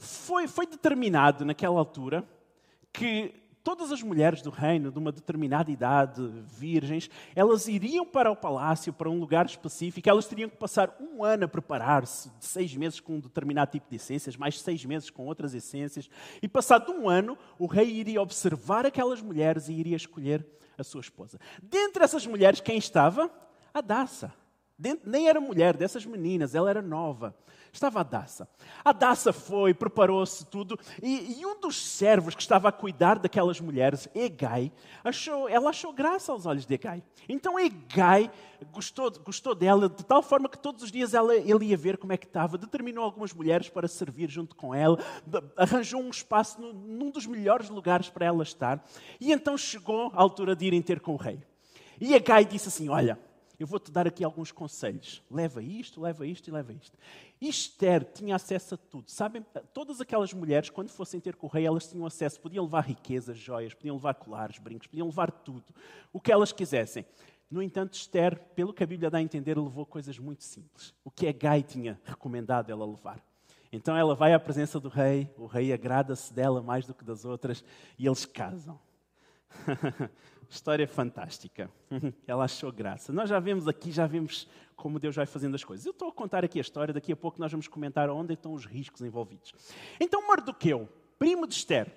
foi, 0.03 0.49
foi 0.49 0.67
determinado 0.67 1.45
naquela 1.45 1.79
altura 1.79 2.25
que 2.93 3.33
todas 3.63 3.93
as 3.93 4.03
mulheres 4.03 4.43
do 4.43 4.51
reino, 4.51 4.91
de 4.91 4.99
uma 4.99 5.13
determinada 5.13 5.71
idade, 5.71 6.21
virgens, 6.49 7.09
elas 7.35 7.69
iriam 7.69 8.05
para 8.05 8.31
o 8.31 8.35
palácio, 8.35 8.93
para 8.93 9.09
um 9.09 9.21
lugar 9.21 9.47
específico, 9.47 10.09
elas 10.09 10.27
teriam 10.27 10.51
que 10.51 10.57
passar 10.57 10.97
um 11.01 11.23
ano 11.23 11.45
a 11.45 11.49
preparar-se, 11.49 12.31
seis 12.41 12.75
meses 12.75 12.99
com 12.99 13.15
um 13.15 13.21
determinado 13.21 13.71
tipo 13.71 13.89
de 13.89 13.97
essências, 13.97 14.37
mais 14.37 14.61
seis 14.61 14.85
meses 14.85 15.09
com 15.09 15.25
outras 15.27 15.55
essências, 15.55 16.11
e 16.43 16.49
passado 16.49 16.93
um 16.93 17.09
ano, 17.09 17.39
o 17.57 17.67
rei 17.67 17.89
iria 17.89 18.21
observar 18.21 18.85
aquelas 18.85 19.23
mulheres 19.23 19.69
e 19.69 19.73
iria 19.73 19.97
escolher 19.97 20.45
a 20.77 20.83
sua 20.83 21.01
esposa. 21.01 21.39
Dentre 21.63 22.03
essas 22.03 22.27
mulheres, 22.27 22.61
quem 22.61 22.77
estava? 22.77 23.31
A 23.73 23.81
Daça. 23.81 24.42
Nem 25.05 25.29
era 25.29 25.41
mulher 25.41 25.77
dessas 25.77 26.05
meninas, 26.05 26.55
ela 26.55 26.71
era 26.71 26.83
nova 26.83 27.35
estava 27.73 28.01
a 28.01 28.03
Daça. 28.03 28.49
A 28.85 28.93
Daça 28.93 29.33
foi, 29.33 29.73
preparou-se 29.73 30.45
tudo, 30.47 30.79
e, 31.03 31.41
e, 31.41 31.47
um 31.47 31.59
dos 31.59 31.77
servos 31.77 32.35
que 32.35 32.43
estava 32.43 32.69
a 32.69 32.73
cuidar 32.73 33.19
daquelas 33.19 33.61
mulheres, 33.61 34.09
Egai, 34.15 34.71
achou, 35.03 35.49
ela 35.49 35.71
achou 35.71 35.93
graça 35.93 36.33
aos 36.33 36.45
olhos 36.45 36.67
de 36.67 36.75
Egai. 36.75 37.03
Então 37.29 37.59
Egai 37.59 38.31
gostou, 38.71 39.11
gostou 39.25 39.55
dela 39.55 39.89
de 39.89 40.05
tal 40.05 40.23
forma 40.23 40.49
que 40.49 40.59
todos 40.59 40.83
os 40.83 40.93
dias 40.93 41.15
ela, 41.15 41.35
ele 41.35 41.67
ia 41.67 41.77
ver 41.77 41.97
como 41.97 42.13
é 42.13 42.17
que 42.17 42.27
estava, 42.27 42.59
determinou 42.59 43.05
algumas 43.05 43.33
mulheres 43.33 43.69
para 43.69 43.89
servir 43.89 44.29
junto 44.29 44.55
com 44.55 44.75
ela, 44.75 44.99
arranjou 45.57 46.01
um 46.01 46.11
espaço 46.11 46.61
no, 46.61 46.73
num 46.73 47.11
dos 47.11 47.27
melhores 47.27 47.71
lugares 47.71 48.11
para 48.11 48.27
ela 48.27 48.43
estar, 48.43 48.85
e 49.19 49.33
então 49.33 49.57
chegou 49.57 50.13
a 50.15 50.21
altura 50.21 50.55
de 50.55 50.67
irem 50.67 50.83
ter 50.83 51.01
com 51.01 51.15
o 51.15 51.17
rei. 51.17 51.41
E 52.01 52.15
Egai 52.15 52.45
disse 52.45 52.69
assim: 52.69 52.89
Olha, 52.89 53.19
eu 53.63 53.67
vou-te 53.67 53.93
dar 53.93 54.09
aqui 54.09 54.25
alguns 54.25 54.51
conselhos. 54.51 55.23
Leva 55.31 55.63
isto, 55.63 56.01
leva 56.01 56.27
isto 56.27 56.49
e 56.49 56.51
leva 56.51 56.73
isto. 56.73 56.99
Esther 57.41 58.05
tinha 58.05 58.35
acesso 58.35 58.75
a 58.75 58.77
tudo. 58.77 59.09
Sabem, 59.09 59.47
todas 59.73 60.01
aquelas 60.01 60.33
mulheres, 60.33 60.69
quando 60.69 60.89
fossem 60.89 61.21
ter 61.21 61.37
com 61.37 61.47
o 61.47 61.51
rei, 61.51 61.65
elas 61.65 61.89
tinham 61.89 62.05
acesso. 62.05 62.41
Podiam 62.41 62.65
levar 62.65 62.81
riquezas, 62.81 63.39
joias, 63.39 63.73
podiam 63.73 63.95
levar 63.95 64.15
colares, 64.15 64.59
brincos, 64.59 64.89
podiam 64.89 65.07
levar 65.07 65.31
tudo. 65.31 65.65
O 66.13 66.21
que 66.21 66.33
elas 66.33 66.51
quisessem. 66.51 67.07
No 67.49 67.63
entanto, 67.63 67.95
Esther, 67.95 68.37
pelo 68.57 68.73
que 68.73 68.83
a 68.83 68.87
Bíblia 68.87 69.09
dá 69.09 69.19
a 69.19 69.23
entender, 69.23 69.57
levou 69.57 69.87
coisas 69.87 70.19
muito 70.19 70.43
simples. 70.43 70.93
O 71.05 71.11
que 71.11 71.29
a 71.29 71.33
Gai 71.33 71.63
tinha 71.63 72.01
recomendado 72.05 72.69
ela 72.69 72.85
levar. 72.85 73.23
Então 73.71 73.97
ela 73.97 74.17
vai 74.17 74.35
à 74.35 74.41
presença 74.41 74.81
do 74.81 74.89
rei, 74.89 75.33
o 75.37 75.47
rei 75.47 75.73
agrada-se 75.73 76.35
dela 76.35 76.61
mais 76.61 76.85
do 76.85 76.95
que 76.95 77.05
das 77.05 77.25
outras 77.25 77.65
e 77.97 78.07
eles 78.07 78.25
casam. 78.25 78.79
História 80.53 80.87
fantástica. 80.87 81.71
Ela 82.27 82.45
achou 82.45 82.71
graça. 82.71 83.11
Nós 83.11 83.31
já 83.31 83.41
vemos 83.41 83.67
aqui, 83.67 83.91
já 83.91 84.07
vemos 84.07 84.47
como 84.77 84.99
Deus 84.99 85.17
vai 85.17 85.25
fazendo 85.25 85.55
as 85.55 85.65
coisas. 85.65 85.87
Eu 85.87 85.93
estou 85.93 86.09
a 86.09 86.13
contar 86.13 86.45
aqui 86.45 86.59
a 86.59 86.61
história, 86.61 86.93
daqui 86.93 87.11
a 87.11 87.17
pouco 87.17 87.41
nós 87.41 87.51
vamos 87.51 87.69
comentar 87.69 88.11
onde 88.11 88.35
estão 88.35 88.53
os 88.53 88.67
riscos 88.67 89.01
envolvidos. 89.01 89.55
Então 89.99 90.29
Mardoqueu, 90.29 90.87
primo 91.19 91.47
de 91.47 91.55
Esther, 91.55 91.91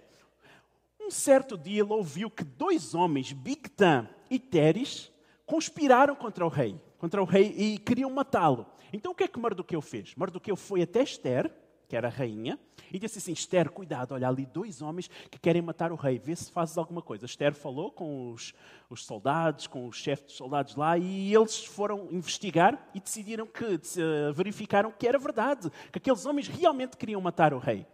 um 1.01 1.12
certo 1.12 1.58
dia 1.58 1.82
ele 1.82 1.91
ouviu 1.91 2.30
que 2.30 2.46
dois 2.46 2.96
homens, 2.96 3.34
Bigtan 3.34 4.08
e 4.30 4.39
Teres, 4.39 5.12
conspiraram 5.46 6.15
contra 6.15 6.46
o 6.46 6.50
rei, 6.50 6.80
contra 6.98 7.22
o 7.22 7.25
rei 7.25 7.53
e 7.58 7.77
queriam 7.77 8.10
matá-lo. 8.10 8.65
Então 8.94 9.12
o 9.12 9.15
que 9.15 9.25
é 9.25 9.27
que 9.27 9.38
Mardoqueu 9.38 9.82
fez? 9.82 10.15
Mardoqueu 10.15 10.56
foi 10.56 10.82
até 10.82 11.03
Esther, 11.03 11.51
que 11.88 11.96
era 11.96 12.10
rainha, 12.10 12.60
e 12.92 13.00
disse 13.00 13.20
assim: 13.20 13.32
Esther, 13.32 13.70
cuidado, 13.70 14.13
olha 14.13 14.27
ali 14.27 14.46
dois 14.46 14.82
homens 14.82 15.08
que 15.30 15.39
querem 15.39 15.62
matar 15.62 15.92
o 15.92 15.96
rei, 15.96 16.20
vê 16.20 16.36
se 16.36 16.51
fazes 16.51 16.77
alguma 16.77 17.01
coisa. 17.01 17.25
Esther 17.25 17.54
falou 17.54 17.92
com 17.92 18.32
os, 18.32 18.54
os 18.89 19.06
soldados, 19.06 19.68
com 19.68 19.88
o 19.88 19.92
chefe 19.92 20.25
dos 20.25 20.36
soldados 20.36 20.75
lá, 20.75 20.98
e 20.98 21.34
eles 21.34 21.65
foram 21.65 22.08
investigar 22.12 22.89
e 22.94 23.00
decidiram 23.00 23.46
que, 23.48 23.63
uh, 23.63 24.34
verificaram 24.34 24.92
que 24.92 25.08
era 25.08 25.18
verdade, 25.18 25.72
que 25.92 25.98
aqueles 25.98 26.25
homens 26.25 26.48
realmente 26.48 26.98
queriam 26.98 27.22
matar 27.22 27.54
o 27.54 27.60
rei. 27.60 27.86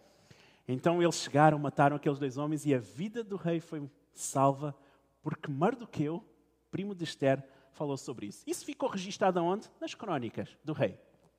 Então 0.68 1.02
eles 1.02 1.16
chegaram, 1.16 1.60
mataram 1.60 1.96
aqueles 1.96 2.20
dois 2.20 2.38
homens 2.38 2.66
e 2.66 2.74
a 2.74 2.80
vida 2.80 3.24
do 3.24 3.36
rei 3.36 3.60
foi 3.60 3.90
salva 4.14 4.76
porque 5.22 5.52
Mardoqueu, 5.52 6.24
primo 6.70 6.96
de 6.96 7.04
Esther, 7.04 7.44
falou 7.72 7.98
sobre 7.98 8.28
isso. 8.28 8.44
Isso 8.48 8.66
ficou 8.66 8.90
registado 8.90 9.40
aonde? 9.40 9.70
Nas 9.80 9.94
crónicas 9.94 10.50
do 10.64 10.74
rei. 10.74 10.98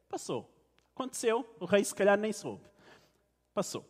Passou. 0.09 0.49
Aconteceu, 0.95 1.47
o 1.59 1.65
rei 1.65 1.85
se 1.85 1.95
calhar 1.95 2.19
nem 2.19 2.33
soube. 2.33 2.63
Passou. 3.55 3.85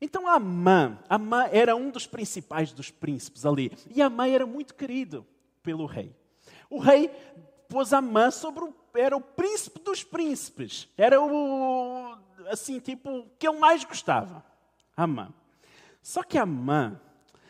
Então 0.00 0.28
Amã, 0.28 0.98
Amã 1.08 1.48
era 1.50 1.74
um 1.74 1.90
dos 1.90 2.06
principais 2.06 2.72
dos 2.72 2.90
príncipes 2.90 3.44
ali. 3.44 3.72
E 3.90 4.00
Amã 4.00 4.28
era 4.28 4.46
muito 4.46 4.74
querido 4.74 5.26
pelo 5.62 5.86
rei. 5.86 6.14
O 6.70 6.78
rei 6.78 7.10
pôs 7.68 7.92
Amã 7.92 8.30
sobre 8.30 8.64
o, 8.64 8.74
era 8.94 9.16
o 9.16 9.20
príncipe 9.20 9.80
dos 9.80 10.04
príncipes. 10.04 10.88
Era 10.96 11.20
o 11.20 12.16
assim, 12.48 12.78
tipo, 12.78 13.26
que 13.38 13.46
ele 13.48 13.58
mais 13.58 13.84
gostava. 13.84 14.44
Amã. 14.96 15.32
Só 16.02 16.22
que 16.22 16.38
Amã 16.38 17.00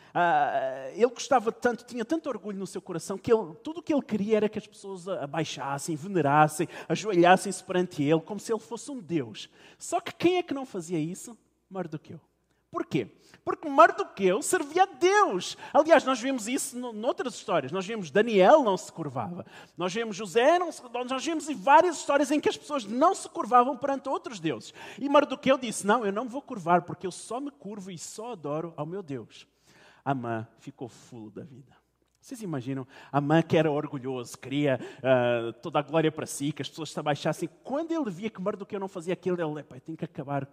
Uh, 0.09 0.91
ele 0.93 1.07
gostava 1.07 1.51
tanto, 1.51 1.85
tinha 1.85 2.03
tanto 2.03 2.29
orgulho 2.29 2.57
no 2.57 2.67
seu 2.67 2.81
coração, 2.81 3.17
que 3.17 3.31
ele, 3.31 3.53
tudo 3.63 3.79
o 3.79 3.83
que 3.83 3.93
ele 3.93 4.01
queria 4.01 4.37
era 4.37 4.49
que 4.49 4.57
as 4.57 4.67
pessoas 4.67 5.07
abaixassem, 5.07 5.95
venerassem, 5.95 6.67
ajoelhassem-se 6.87 7.63
perante 7.63 8.03
ele, 8.03 8.21
como 8.21 8.39
se 8.39 8.51
ele 8.51 8.59
fosse 8.59 8.89
um 8.91 8.99
Deus. 8.99 9.49
Só 9.77 9.99
que 9.99 10.13
quem 10.13 10.37
é 10.37 10.43
que 10.43 10.53
não 10.53 10.65
fazia 10.65 10.99
isso? 10.99 11.37
Mardoqueu. 11.69 12.19
Porquê? 12.71 13.07
Porque 13.43 13.67
Mardoqueu 13.67 14.43
servia 14.43 14.83
a 14.83 14.85
Deus. 14.85 15.57
Aliás, 15.73 16.03
nós 16.03 16.19
vemos 16.19 16.47
isso 16.47 16.77
noutras 16.77 17.33
histórias. 17.33 17.71
Nós 17.71 17.85
vemos 17.85 18.11
Daniel 18.11 18.63
não 18.63 18.77
se 18.77 18.91
curvava. 18.91 19.43
Nós 19.75 19.91
vemos 19.91 20.15
José, 20.15 20.59
não 20.59 20.71
se, 20.71 20.83
nós 20.91 21.25
vemos 21.25 21.49
várias 21.57 21.97
histórias 21.97 22.29
em 22.29 22.39
que 22.39 22.49
as 22.49 22.57
pessoas 22.57 22.85
não 22.85 23.15
se 23.15 23.27
curvavam 23.27 23.75
perante 23.75 24.07
outros 24.07 24.39
deuses. 24.39 24.71
E 24.99 25.09
Mardoqueu 25.09 25.57
disse: 25.57 25.85
Não, 25.87 26.05
eu 26.05 26.13
não 26.13 26.25
me 26.25 26.29
vou 26.29 26.43
curvar, 26.43 26.83
porque 26.83 27.07
eu 27.07 27.11
só 27.11 27.39
me 27.39 27.49
curvo 27.49 27.89
e 27.89 27.97
só 27.97 28.33
adoro 28.33 28.71
ao 28.77 28.85
meu 28.85 29.01
Deus. 29.01 29.47
Amã 30.03 30.47
ficou 30.59 30.87
fulo 30.87 31.29
da 31.29 31.43
vida. 31.43 31.75
Vocês 32.21 32.41
imaginam? 32.41 32.85
Amã 33.11 33.41
que 33.41 33.57
era 33.57 33.71
orgulhoso, 33.71 34.37
queria 34.37 34.79
uh, 34.97 35.53
toda 35.61 35.79
a 35.79 35.81
glória 35.81 36.11
para 36.11 36.25
si, 36.25 36.51
que 36.51 36.61
as 36.61 36.69
pessoas 36.69 36.91
se 36.91 36.99
abaixassem. 36.99 37.49
Quando 37.63 37.91
ele 37.91 38.11
via 38.11 38.29
que 38.29 38.41
Mardoqueu 38.41 38.79
não 38.79 38.89
fazia 38.89 39.13
aquilo, 39.13 39.37
ele, 39.41 39.63
tem 39.79 39.95
que 39.95 40.05
acabar 40.05 40.47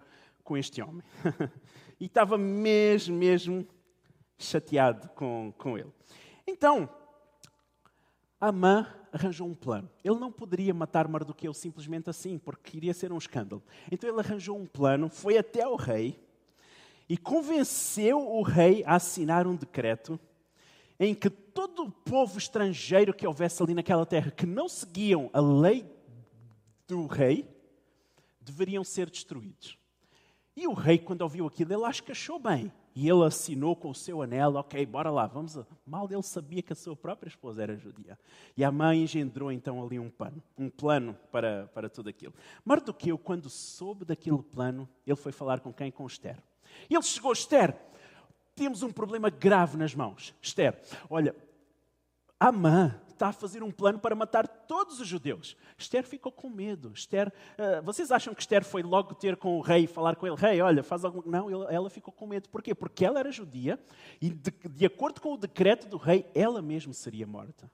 com 0.44 0.56
este 0.56 0.80
homem. 0.80 1.02
e 1.98 2.06
estava 2.06 2.38
mesmo, 2.38 3.16
mesmo 3.16 3.66
chateado 4.38 5.08
com, 5.10 5.52
com 5.58 5.76
ele. 5.76 5.92
Então, 6.46 6.88
Amã 8.40 8.86
arranjou 9.12 9.48
um 9.48 9.54
plano. 9.54 9.90
Ele 10.04 10.18
não 10.18 10.30
poderia 10.30 10.72
matar 10.72 11.08
Mardoqueu 11.08 11.52
simplesmente 11.52 12.08
assim, 12.08 12.38
porque 12.38 12.76
iria 12.76 12.94
ser 12.94 13.12
um 13.12 13.18
escândalo. 13.18 13.62
Então 13.90 14.08
ele 14.08 14.20
arranjou 14.20 14.56
um 14.56 14.66
plano, 14.66 15.08
foi 15.08 15.36
até 15.36 15.66
o 15.66 15.74
rei 15.74 16.25
e 17.08 17.16
convenceu 17.16 18.18
o 18.18 18.42
rei 18.42 18.82
a 18.84 18.96
assinar 18.96 19.46
um 19.46 19.54
decreto 19.54 20.18
em 20.98 21.14
que 21.14 21.28
todo 21.28 21.84
o 21.84 21.90
povo 21.90 22.38
estrangeiro 22.38 23.14
que 23.14 23.26
houvesse 23.26 23.62
ali 23.62 23.74
naquela 23.74 24.06
terra 24.06 24.30
que 24.30 24.46
não 24.46 24.68
seguiam 24.68 25.30
a 25.32 25.40
lei 25.40 25.84
do 26.88 27.06
rei 27.06 27.48
deveriam 28.40 28.84
ser 28.84 29.10
destruídos. 29.10 29.78
E 30.56 30.66
o 30.66 30.72
rei, 30.72 30.98
quando 30.98 31.20
ouviu 31.20 31.46
aquilo, 31.46 31.74
ele 31.74 31.84
acho 31.84 32.02
que 32.02 32.12
achou 32.12 32.38
bem. 32.38 32.72
E 32.94 33.06
ele 33.10 33.24
assinou 33.26 33.76
com 33.76 33.90
o 33.90 33.94
seu 33.94 34.22
anel, 34.22 34.54
ok, 34.54 34.86
bora 34.86 35.10
lá, 35.10 35.26
vamos. 35.26 35.58
A... 35.58 35.66
Mal 35.84 36.08
ele 36.10 36.22
sabia 36.22 36.62
que 36.62 36.72
a 36.72 36.76
sua 36.76 36.96
própria 36.96 37.28
esposa 37.28 37.62
era 37.62 37.76
judia. 37.76 38.18
E 38.56 38.64
a 38.64 38.72
mãe 38.72 39.02
engendrou 39.02 39.52
então 39.52 39.84
ali 39.84 39.98
um 39.98 40.08
plano, 40.08 40.42
um 40.56 40.70
plano 40.70 41.14
para, 41.30 41.66
para 41.74 41.90
tudo 41.90 42.08
aquilo. 42.08 42.32
Mardoqueu, 42.64 43.18
quando 43.18 43.50
soube 43.50 44.06
daquele 44.06 44.42
plano, 44.42 44.88
ele 45.06 45.16
foi 45.16 45.30
falar 45.30 45.60
com 45.60 45.74
quem? 45.74 45.90
Com 45.90 46.06
Esther. 46.06 46.42
E 46.88 46.94
ele 46.94 47.02
chegou, 47.02 47.32
Esther, 47.32 47.76
temos 48.54 48.82
um 48.82 48.90
problema 48.90 49.30
grave 49.30 49.76
nas 49.76 49.94
mãos. 49.94 50.34
Esther, 50.40 50.80
olha, 51.10 51.34
Amã 52.38 53.00
está 53.08 53.28
a 53.28 53.32
fazer 53.32 53.62
um 53.62 53.70
plano 53.70 53.98
para 53.98 54.14
matar 54.14 54.46
todos 54.46 55.00
os 55.00 55.08
judeus. 55.08 55.56
Esther 55.76 56.06
ficou 56.06 56.30
com 56.30 56.50
medo. 56.50 56.92
Esther, 56.94 57.28
uh, 57.28 57.82
vocês 57.82 58.12
acham 58.12 58.34
que 58.34 58.40
Esther 58.40 58.64
foi 58.64 58.82
logo 58.82 59.14
ter 59.14 59.36
com 59.36 59.56
o 59.56 59.60
rei 59.60 59.84
e 59.84 59.86
falar 59.86 60.16
com 60.16 60.26
ele? 60.26 60.36
Rei, 60.36 60.60
olha, 60.60 60.82
faz 60.82 61.04
algum. 61.04 61.22
Não, 61.28 61.50
ela 61.70 61.88
ficou 61.88 62.12
com 62.12 62.26
medo. 62.26 62.48
Porquê? 62.50 62.74
Porque 62.74 63.04
ela 63.04 63.18
era 63.18 63.32
judia 63.32 63.80
e, 64.20 64.30
de, 64.30 64.50
de 64.68 64.86
acordo 64.86 65.20
com 65.20 65.32
o 65.32 65.36
decreto 65.36 65.88
do 65.88 65.96
rei, 65.96 66.30
ela 66.34 66.60
mesma 66.60 66.92
seria 66.92 67.26
morta. 67.26 67.70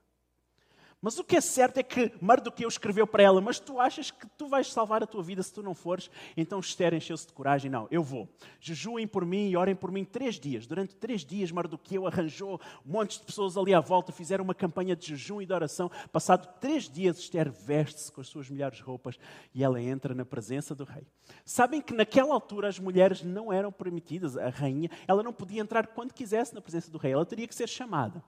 Mas 1.04 1.18
o 1.18 1.25
que 1.25 1.35
é 1.35 1.40
certo 1.40 1.78
é 1.78 1.82
que 1.82 2.12
Mardoqueu 2.21 2.68
escreveu 2.68 3.09
para 3.09 3.25
ela: 3.25 3.40
Mas 3.40 3.59
tu 3.59 3.80
achas 3.80 4.12
que 4.12 4.25
tu 4.38 4.47
vais 4.47 4.73
salvar 4.73 5.02
a 5.02 5.06
tua 5.06 5.21
vida 5.21 5.42
se 5.42 5.52
tu 5.52 5.61
não 5.61 5.75
fores? 5.75 6.09
Então 6.37 6.61
Esther 6.61 6.94
encheu-se 6.94 7.26
de 7.26 7.32
coragem: 7.32 7.68
Não, 7.68 7.88
eu 7.90 8.04
vou. 8.04 8.28
Jejuem 8.61 9.09
por 9.09 9.26
mim 9.26 9.49
e 9.49 9.56
orem 9.56 9.75
por 9.75 9.90
mim 9.90 10.04
três 10.04 10.38
dias. 10.38 10.64
Durante 10.64 10.94
três 10.94 11.25
dias, 11.25 11.50
Mardoqueu 11.50 12.06
arranjou 12.06 12.61
montes 12.87 13.18
de 13.18 13.25
pessoas 13.25 13.56
ali 13.56 13.75
à 13.75 13.80
volta, 13.80 14.12
fizeram 14.12 14.44
uma 14.44 14.54
campanha 14.54 14.94
de 14.94 15.09
jejum 15.09 15.42
e 15.42 15.47
de 15.47 15.52
oração. 15.52 15.90
Passado 16.12 16.47
três 16.61 16.88
dias, 16.88 17.18
Esther 17.18 17.50
veste-se 17.50 18.12
com 18.12 18.21
as 18.21 18.28
suas 18.28 18.49
melhores 18.49 18.78
roupas 18.78 19.18
e 19.52 19.64
ela 19.64 19.82
entra 19.82 20.14
na 20.14 20.25
presença 20.25 20.73
do 20.73 20.85
rei. 20.85 21.04
Sabem 21.44 21.82
que 21.82 21.92
naquela 21.92 22.32
altura 22.32 22.68
as 22.68 22.78
mulheres 22.78 23.25
não 23.25 23.52
eram 23.52 23.73
permitidas, 23.73 24.37
a 24.37 24.50
rainha, 24.50 24.88
ela 25.09 25.25
não 25.25 25.32
podia 25.32 25.61
entrar 25.61 25.88
quando 25.88 26.14
quisesse 26.14 26.54
na 26.54 26.61
presença 26.61 26.92
do 26.92 26.99
rei, 26.99 27.12
ela 27.12 27.26
teria 27.26 27.49
que 27.49 27.54
ser 27.56 27.68
chamada. 27.68 28.23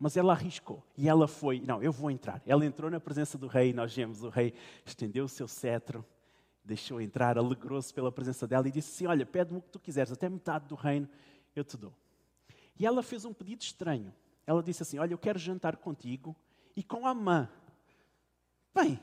Mas 0.00 0.16
ela 0.16 0.32
arriscou 0.32 0.82
e 0.96 1.06
ela 1.06 1.28
foi, 1.28 1.60
não, 1.60 1.82
eu 1.82 1.92
vou 1.92 2.10
entrar. 2.10 2.42
Ela 2.46 2.64
entrou 2.64 2.90
na 2.90 2.98
presença 2.98 3.36
do 3.36 3.46
rei, 3.46 3.74
nós 3.74 3.94
vemos 3.94 4.22
o 4.22 4.30
rei 4.30 4.54
estendeu 4.86 5.26
o 5.26 5.28
seu 5.28 5.46
cetro, 5.46 6.02
deixou 6.64 7.02
entrar, 7.02 7.36
alegrou-se 7.36 7.92
pela 7.92 8.10
presença 8.10 8.46
dela 8.46 8.66
e 8.66 8.70
disse 8.72 8.94
assim: 8.94 9.06
Olha, 9.06 9.26
pede-me 9.26 9.58
o 9.58 9.62
que 9.62 9.68
tu 9.68 9.78
quiseres, 9.78 10.10
até 10.10 10.26
metade 10.26 10.66
do 10.66 10.74
reino 10.74 11.06
eu 11.54 11.62
te 11.62 11.76
dou. 11.76 11.92
E 12.78 12.86
ela 12.86 13.02
fez 13.02 13.26
um 13.26 13.34
pedido 13.34 13.60
estranho. 13.60 14.10
Ela 14.46 14.62
disse 14.62 14.82
assim: 14.82 14.98
Olha, 14.98 15.12
eu 15.12 15.18
quero 15.18 15.38
jantar 15.38 15.76
contigo 15.76 16.34
e 16.74 16.82
com 16.82 17.06
a 17.06 17.12
mãe. 17.12 17.46
Bem, 18.74 18.98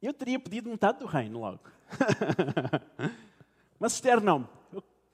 eu 0.00 0.14
teria 0.14 0.38
pedido 0.38 0.70
metade 0.70 1.00
do 1.00 1.06
reino 1.06 1.40
logo. 1.40 1.64
Mas 3.80 3.94
Esther 3.94 4.20
não. 4.20 4.48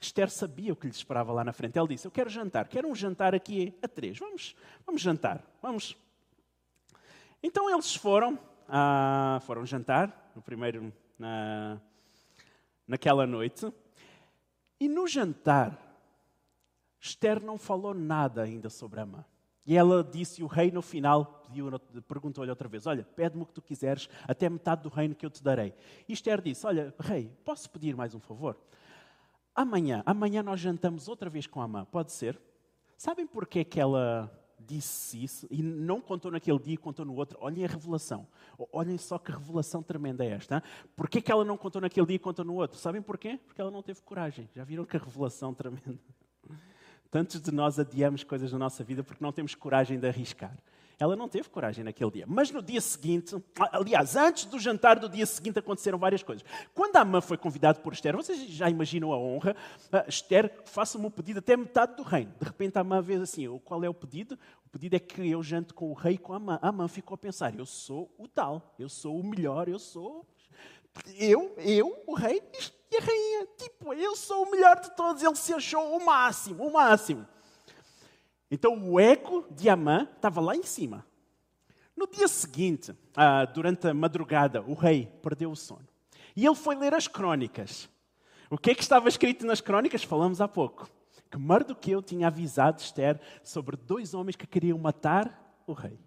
Esther 0.00 0.31
sabia 0.31 0.73
o 0.73 0.76
que 0.76 0.87
lhe 0.87 0.93
esperava 0.93 1.33
lá 1.33 1.43
na 1.43 1.52
frente. 1.52 1.76
Ela 1.76 1.88
disse: 1.88 2.07
Eu 2.07 2.11
quero 2.11 2.31
jantar, 2.31 2.69
quero 2.69 2.88
um 2.88 2.95
jantar 2.95 3.35
aqui 3.35 3.76
a 3.83 3.88
três. 3.88 4.19
Vamos, 4.19 4.55
vamos 4.87 5.00
jantar, 5.00 5.45
vamos. 5.61 5.97
Então 7.43 7.69
eles 7.71 7.95
foram, 7.95 8.38
ah, 8.69 9.40
foram 9.43 9.67
jantar, 9.67 10.33
no 10.35 10.43
primeiro, 10.43 10.93
na, 11.19 11.81
naquela 12.87 13.26
noite. 13.26 13.73
E 14.81 14.88
no 14.88 15.07
jantar, 15.09 15.76
Esther 17.00 17.43
não 17.43 17.59
falou 17.59 17.93
nada 17.93 18.43
ainda 18.43 18.71
sobre 18.71 19.00
Amã. 19.00 19.25
E 19.67 19.76
ela 19.76 20.02
disse, 20.02 20.40
e 20.40 20.45
o 20.45 20.47
rei 20.47 20.71
no 20.71 20.81
final 20.81 21.47
perguntou-lhe 22.07 22.50
outra 22.50 22.69
vez: 22.69 22.87
Olha, 22.87 23.05
pede-me 23.05 23.43
o 23.43 23.47
que 23.47 23.52
tu 23.52 23.62
quiseres, 23.62 24.09
até 24.26 24.49
metade 24.49 24.83
do 24.83 24.88
reino 24.88 25.14
que 25.14 25.26
eu 25.26 25.31
te 25.31 25.43
darei. 25.43 25.75
E 26.09 26.12
Esther 26.12 26.40
disse: 26.40 26.67
Olha, 26.67 26.95
rei, 27.00 27.31
posso 27.45 27.69
pedir 27.69 27.97
mais 27.97 28.14
um 28.14 28.21
favor? 28.21 28.57
Amanhã, 29.59 30.05
amanhã 30.07 30.41
nós 30.41 30.61
jantamos 30.61 31.09
outra 31.09 31.29
vez 31.29 31.45
com 31.45 31.61
a 31.61 31.67
mãe, 31.67 31.85
pode 31.91 32.12
ser? 32.12 32.41
Sabem 32.97 33.27
porquê 33.27 33.65
que 33.65 33.81
ela 33.81 34.33
disse 34.57 35.21
isso 35.25 35.49
e 35.50 35.61
não 35.61 36.00
contou 36.00 36.31
naquele 36.31 36.61
dia, 36.61 36.79
contou 36.79 37.05
no 37.05 37.12
outro? 37.17 37.37
Olhem 37.41 37.65
a 37.65 37.67
revelação. 37.67 38.25
Olhem 38.73 38.97
só 38.97 39.19
que 39.19 39.33
revelação 39.33 39.83
tremenda 39.83 40.25
é 40.25 40.29
esta. 40.29 40.62
Porquê 40.95 41.21
que 41.21 41.33
ela 41.33 41.45
não 41.45 41.57
contou 41.57 41.83
naquele 41.83 42.07
dia 42.07 42.15
e 42.15 42.19
contou 42.21 42.45
no 42.45 42.55
outro? 42.55 42.79
Sabem 42.79 43.03
porquê? 43.03 43.41
Porque 43.49 43.61
ela 43.61 43.73
não 43.73 43.83
teve 43.83 44.00
coragem. 44.03 44.49
Já 44.55 44.62
viram 44.62 44.85
que 44.85 44.97
a 44.97 45.00
revelação 45.00 45.53
tremenda? 45.53 45.99
Tantos 47.11 47.41
de 47.41 47.50
nós 47.50 47.81
adiamos 47.81 48.23
coisas 48.23 48.53
na 48.53 48.61
nossa 48.61 48.85
vida 48.85 49.03
porque 49.03 49.25
não 49.25 49.33
temos 49.33 49.57
coragem 49.57 49.99
de 49.99 50.07
arriscar. 50.07 50.57
Ela 50.99 51.14
não 51.14 51.28
teve 51.28 51.49
coragem 51.49 51.85
naquele 51.85 52.11
dia. 52.11 52.25
Mas 52.26 52.50
no 52.50 52.61
dia 52.61 52.81
seguinte, 52.81 53.37
aliás, 53.73 54.17
antes 54.17 54.47
do 54.47 54.59
jantar 54.59 54.99
do 54.99 55.09
dia 55.09 55.25
seguinte 55.26 55.59
aconteceram 55.59 55.97
várias 55.97 56.25
coisas. 56.25 56.45
Quando 56.75 56.97
a 56.97 57.05
mãe 57.05 57.21
foi 57.21 57.37
convidada 57.37 57.78
por 57.78 57.93
Esther, 57.93 58.17
vocês 58.17 58.40
já 58.49 58.69
imaginam 58.69 59.12
a 59.12 59.17
honra? 59.17 59.55
Uh, 59.93 60.09
Esther, 60.09 60.52
faça-me 60.64 61.07
o 61.07 61.11
pedido 61.11 61.38
até 61.38 61.57
metade 61.57 61.95
do 61.95 62.02
reino. 62.02 62.35
De 62.40 62.45
repente 62.45 62.76
a 62.76 62.83
mãe 62.83 63.00
vê 63.00 63.14
assim, 63.14 63.47
qual 63.64 63.85
é 63.85 63.88
o 63.88 63.95
pedido? 63.95 64.37
O 64.67 64.71
pedido 64.71 64.97
é 64.97 64.99
que 64.99 65.31
eu 65.31 65.40
jante 65.40 65.73
com 65.73 65.88
o 65.90 65.95
rei 65.95 66.14
e 66.14 66.19
com 66.19 66.33
a 66.33 66.38
mãe. 66.40 66.59
A 66.61 66.73
mãe 66.73 66.88
ficou 66.88 67.14
a 67.14 67.19
pensar, 67.19 67.57
eu 67.57 67.64
sou 67.64 68.12
o 68.19 68.26
tal, 68.26 68.75
eu 68.76 68.88
sou 68.88 69.21
o 69.21 69.25
melhor, 69.25 69.69
eu 69.69 69.78
sou... 69.78 70.26
Eu, 71.17 71.55
eu, 71.59 72.02
o 72.09 72.14
rei 72.14 72.43
e 72.90 72.97
a 72.97 73.00
rainha. 73.00 73.47
Tipo, 73.57 73.95
eu 73.95 74.17
sou 74.17 74.45
o 74.45 74.50
melhor 74.50 74.81
de 74.81 74.90
todos. 74.97 75.23
Ele 75.23 75.37
se 75.37 75.55
achou 75.55 75.97
o 75.97 76.05
máximo, 76.05 76.67
o 76.67 76.73
máximo. 76.73 77.25
Então 78.50 78.90
o 78.90 78.99
ego 78.99 79.47
de 79.50 79.69
Amã 79.69 80.09
estava 80.17 80.40
lá 80.40 80.57
em 80.57 80.62
cima. 80.62 81.07
No 81.97 82.07
dia 82.07 82.28
seguinte, 82.28 82.95
ah, 83.17 83.45
durante 83.45 83.88
a 83.88 83.95
madrugada, 83.95 84.62
o 84.62 84.75
rei 84.75 85.07
perdeu 85.23 85.50
o 85.50 85.57
sono. 85.57 85.87
E 86.37 86.47
ele 86.47 86.55
foi 86.55 86.76
ler 86.76 86.95
as 86.95 87.09
crônicas. 87.09 87.88
O 88.49 88.57
que 88.57 88.71
é 88.71 88.75
que 88.75 88.83
estava 88.83 89.09
escrito 89.09 89.45
nas 89.45 89.61
crônicas? 89.61 90.05
Falamos 90.05 90.40
há 90.40 90.49
pouco. 90.49 90.88
Que 91.31 91.37
Mardoqueu 91.37 92.00
tinha 92.00 92.28
avisado 92.28 92.81
Esther 92.81 93.21
sobre 93.43 93.76
dois 93.76 94.14
homens 94.14 94.37
que 94.37 94.47
queriam 94.47 94.78
matar 94.78 95.61
o 95.67 95.73
rei. 95.73 95.99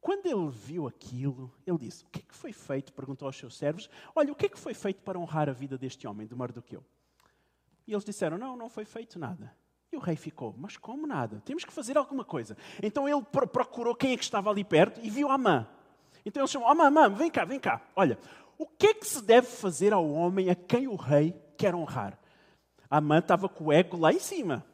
Quando 0.00 0.26
ele 0.26 0.50
viu 0.50 0.88
aquilo, 0.88 1.54
ele 1.64 1.78
disse: 1.78 2.04
O 2.04 2.08
que 2.08 2.18
é 2.18 2.22
que 2.22 2.34
foi 2.34 2.52
feito? 2.52 2.92
Perguntou 2.92 3.26
aos 3.26 3.36
seus 3.36 3.56
servos: 3.56 3.88
Olha, 4.14 4.32
o 4.32 4.34
que 4.34 4.46
é 4.46 4.48
que 4.48 4.58
foi 4.58 4.74
feito 4.74 5.00
para 5.00 5.18
honrar 5.18 5.48
a 5.48 5.52
vida 5.52 5.78
deste 5.78 6.06
homem, 6.08 6.26
de 6.26 6.34
Mardoqueu? 6.34 6.84
E 7.86 7.92
eles 7.92 8.04
disseram: 8.04 8.36
Não, 8.36 8.56
não 8.56 8.68
foi 8.68 8.84
feito 8.84 9.18
nada. 9.18 9.54
E 9.92 9.96
o 9.96 10.00
rei 10.00 10.16
ficou, 10.16 10.54
mas 10.56 10.78
como 10.78 11.06
nada? 11.06 11.42
Temos 11.44 11.66
que 11.66 11.72
fazer 11.72 11.98
alguma 11.98 12.24
coisa. 12.24 12.56
Então 12.82 13.06
ele 13.06 13.20
procurou 13.52 13.94
quem 13.94 14.12
é 14.12 14.16
que 14.16 14.24
estava 14.24 14.48
ali 14.48 14.64
perto 14.64 14.98
e 15.02 15.10
viu 15.10 15.30
Amã. 15.30 15.66
Então 16.24 16.42
ele 16.42 16.48
chamou, 16.48 16.66
Amã, 16.66 16.86
Amã, 16.86 17.10
vem 17.10 17.30
cá, 17.30 17.44
vem 17.44 17.60
cá. 17.60 17.82
Olha, 17.94 18.18
o 18.56 18.66
que 18.66 18.86
é 18.86 18.94
que 18.94 19.06
se 19.06 19.22
deve 19.22 19.46
fazer 19.46 19.92
ao 19.92 20.08
homem 20.08 20.48
a 20.48 20.54
quem 20.54 20.88
o 20.88 20.96
rei 20.96 21.34
quer 21.58 21.74
honrar? 21.74 22.18
Amã 22.88 23.18
estava 23.18 23.50
com 23.50 23.64
o 23.64 23.72
ego 23.72 23.98
lá 23.98 24.12
em 24.12 24.18
cima. 24.18 24.64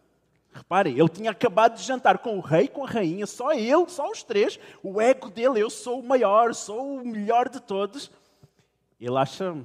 Reparem, 0.53 0.97
ele 0.97 1.09
tinha 1.09 1.33
acabado 1.33 1.77
de 1.77 1.83
jantar 1.83 2.19
com 2.19 2.37
o 2.37 2.41
rei, 2.41 2.69
com 2.69 2.85
a 2.85 2.89
rainha, 2.89 3.27
só 3.27 3.53
ele, 3.53 3.89
só 3.89 4.09
os 4.11 4.23
três. 4.23 4.59
O 4.85 5.01
ego 5.01 5.31
dele, 5.31 5.61
eu 5.61 5.69
sou 5.69 5.99
o 5.99 6.07
maior, 6.07 6.55
sou 6.55 6.97
o 6.97 7.05
melhor 7.05 7.49
de 7.49 7.61
todos. 7.61 8.09
Ele 9.01 9.17
acha. 9.17 9.57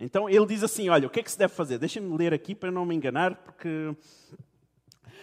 Então 0.00 0.28
ele 0.28 0.46
diz 0.46 0.64
assim: 0.64 0.88
Olha, 0.88 1.06
o 1.06 1.10
que 1.10 1.20
é 1.20 1.22
que 1.22 1.30
se 1.30 1.38
deve 1.38 1.54
fazer? 1.54 1.78
Deixem-me 1.78 2.16
ler 2.16 2.34
aqui 2.34 2.54
para 2.54 2.70
não 2.70 2.84
me 2.84 2.94
enganar, 2.94 3.36
porque 3.36 3.94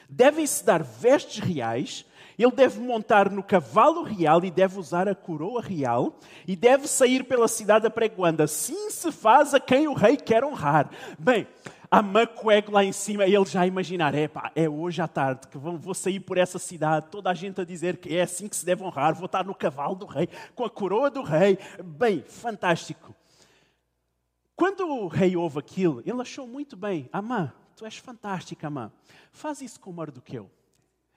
devem-se 0.09 0.63
dar 0.63 0.83
vestes 0.83 1.39
reais, 1.39 2.05
ele 2.37 2.51
deve 2.51 2.79
montar 2.79 3.29
no 3.29 3.41
cavalo 3.41 4.03
real 4.03 4.43
e 4.43 4.51
deve 4.51 4.77
usar 4.77 5.07
a 5.07 5.15
coroa 5.15 5.61
real 5.61 6.19
e 6.45 6.55
deve 6.55 6.87
sair 6.87 7.23
pela 7.23 7.47
cidade 7.47 7.87
apregoando. 7.87 8.43
Assim 8.43 8.89
se 8.89 9.11
faz 9.11 9.53
a 9.53 9.59
quem 9.59 9.87
o 9.87 9.93
rei 9.93 10.17
quer 10.17 10.43
honrar. 10.43 10.89
Bem, 11.17 11.47
a 11.89 12.01
mãe 12.01 12.27
coego 12.27 12.73
lá 12.73 12.83
em 12.83 12.91
cima, 12.91 13.23
ele 13.25 13.45
já 13.45 13.65
imaginar, 13.65 14.13
é 14.13 14.29
é 14.53 14.67
hoje 14.67 15.01
à 15.01 15.07
tarde 15.07 15.47
que 15.47 15.57
vou 15.57 15.93
sair 15.93 16.19
por 16.19 16.37
essa 16.37 16.59
cidade, 16.59 17.07
toda 17.09 17.29
a 17.29 17.33
gente 17.33 17.61
a 17.61 17.63
dizer 17.63 17.97
que 17.97 18.15
é 18.15 18.23
assim 18.23 18.49
que 18.49 18.55
se 18.55 18.65
deve 18.65 18.83
honrar, 18.83 19.15
vou 19.15 19.27
estar 19.27 19.45
no 19.45 19.55
cavalo 19.55 19.95
do 19.95 20.05
rei, 20.05 20.27
com 20.53 20.65
a 20.65 20.69
coroa 20.69 21.09
do 21.09 21.21
rei. 21.21 21.57
Bem, 21.83 22.23
fantástico. 22.27 23.15
Quando 24.55 24.87
o 24.87 25.07
rei 25.07 25.35
ouve 25.35 25.59
aquilo, 25.59 26.01
ele 26.05 26.21
achou 26.21 26.47
muito 26.47 26.75
bem, 26.75 27.09
Amã, 27.13 27.53
tu 27.75 27.85
és 27.85 27.97
fantástica, 27.97 28.67
Amã, 28.67 28.91
faz 29.31 29.61
isso 29.61 29.79
com 29.79 29.91
Mardoqueu. 29.91 30.49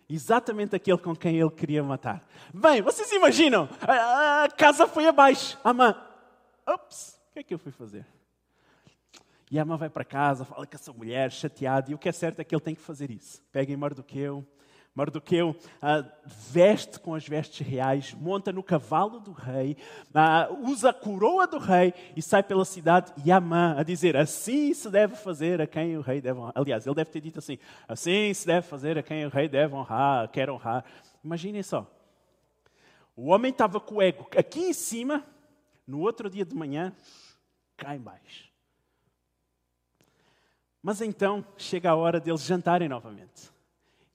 Exatamente 0.08 0.74
aquele 0.74 0.98
com 0.98 1.14
quem 1.14 1.38
ele 1.38 1.50
queria 1.50 1.82
matar. 1.82 2.26
Bem, 2.52 2.80
vocês 2.80 3.12
imaginam? 3.12 3.68
A, 3.80 4.44
a 4.44 4.50
casa 4.50 4.86
foi 4.86 5.06
abaixo. 5.06 5.58
Amã, 5.62 5.94
ops, 6.66 7.20
o 7.28 7.32
que 7.34 7.38
é 7.40 7.42
que 7.42 7.54
eu 7.54 7.58
fui 7.58 7.72
fazer? 7.72 8.06
E 9.50 9.58
a 9.58 9.64
mãe 9.64 9.78
vai 9.78 9.88
para 9.88 10.04
casa, 10.04 10.44
fala 10.44 10.66
com 10.66 10.74
essa 10.74 10.92
mulher, 10.92 11.30
chateada, 11.30 11.90
e 11.90 11.94
o 11.94 11.98
que 11.98 12.08
é 12.08 12.12
certo 12.12 12.40
é 12.40 12.44
que 12.44 12.54
ele 12.54 12.62
tem 12.62 12.74
que 12.74 12.80
fazer 12.80 13.10
isso. 13.10 13.42
Pega 13.50 13.72
em 13.72 13.76
Mardoqueu, 13.76 14.46
Mardoqueu 14.98 15.54
ah, 15.80 16.04
veste 16.26 16.98
com 16.98 17.14
as 17.14 17.24
vestes 17.24 17.64
reais, 17.64 18.12
monta 18.14 18.50
no 18.50 18.64
cavalo 18.64 19.20
do 19.20 19.30
rei, 19.30 19.76
ah, 20.12 20.48
usa 20.64 20.90
a 20.90 20.92
coroa 20.92 21.46
do 21.46 21.56
rei 21.56 21.94
e 22.16 22.20
sai 22.20 22.42
pela 22.42 22.64
cidade 22.64 23.12
e 23.24 23.30
a 23.30 23.82
dizer: 23.84 24.16
Assim 24.16 24.74
se 24.74 24.90
deve 24.90 25.14
fazer 25.14 25.60
a 25.60 25.68
quem 25.68 25.96
o 25.96 26.00
rei 26.00 26.20
deve 26.20 26.40
honrar. 26.40 26.52
Aliás, 26.56 26.84
ele 26.84 26.96
deve 26.96 27.10
ter 27.12 27.20
dito 27.20 27.38
assim: 27.38 27.60
Assim 27.86 28.34
se 28.34 28.44
deve 28.44 28.66
fazer 28.66 28.98
a 28.98 29.02
quem 29.02 29.24
o 29.24 29.28
rei 29.28 29.48
deve 29.48 29.72
honrar, 29.72 30.28
quer 30.30 30.50
honrar. 30.50 30.84
Imaginem 31.22 31.62
só. 31.62 31.88
O 33.14 33.28
homem 33.28 33.52
estava 33.52 33.78
com 33.78 33.96
o 33.96 34.02
ego 34.02 34.28
aqui 34.36 34.62
em 34.62 34.72
cima, 34.72 35.24
no 35.86 36.00
outro 36.00 36.28
dia 36.28 36.44
de 36.44 36.56
manhã, 36.56 36.92
cá 37.76 37.94
embaixo. 37.94 38.48
Mas 40.82 41.00
então 41.00 41.46
chega 41.56 41.90
a 41.90 41.94
hora 41.94 42.18
deles 42.18 42.42
jantarem 42.42 42.88
novamente. 42.88 43.57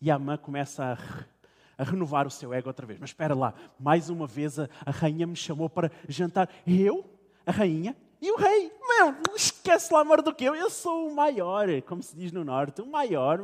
E 0.04 0.12
a 0.12 0.20
mãe 0.20 0.36
começa 0.36 0.84
a, 0.84 1.82
a, 1.82 1.86
renovar 1.86 2.28
o 2.28 2.30
seu 2.30 2.54
ego 2.54 2.68
outra 2.68 2.86
vez. 2.86 3.00
Mas 3.00 3.12
espera 3.12 3.34
lá, 3.34 3.54
mais 3.80 4.10
uma 4.10 4.28
vez 4.28 4.60
a, 4.60 4.68
a 4.86 4.92
rainha 4.92 5.26
me 5.26 5.36
chamou 5.38 5.70
para 5.70 5.90
jantar. 6.10 6.50
Eu, 6.68 7.10
a 7.46 7.54
rainha 7.54 7.96
e 8.22 8.30
o 8.30 8.36
rei. 8.36 8.70
Meu, 8.86 9.16
esquece 9.34 9.94
lá 9.94 10.04
do 10.04 10.36
que 10.36 10.44
eu. 10.44 10.54
Eu 10.54 10.70
sou 10.70 11.08
o 11.08 11.16
maior, 11.16 11.70
como 11.84 12.04
se 12.04 12.14
diz 12.18 12.34
no 12.34 12.44
norte, 12.44 12.82
o 12.82 12.86
maior. 12.86 13.40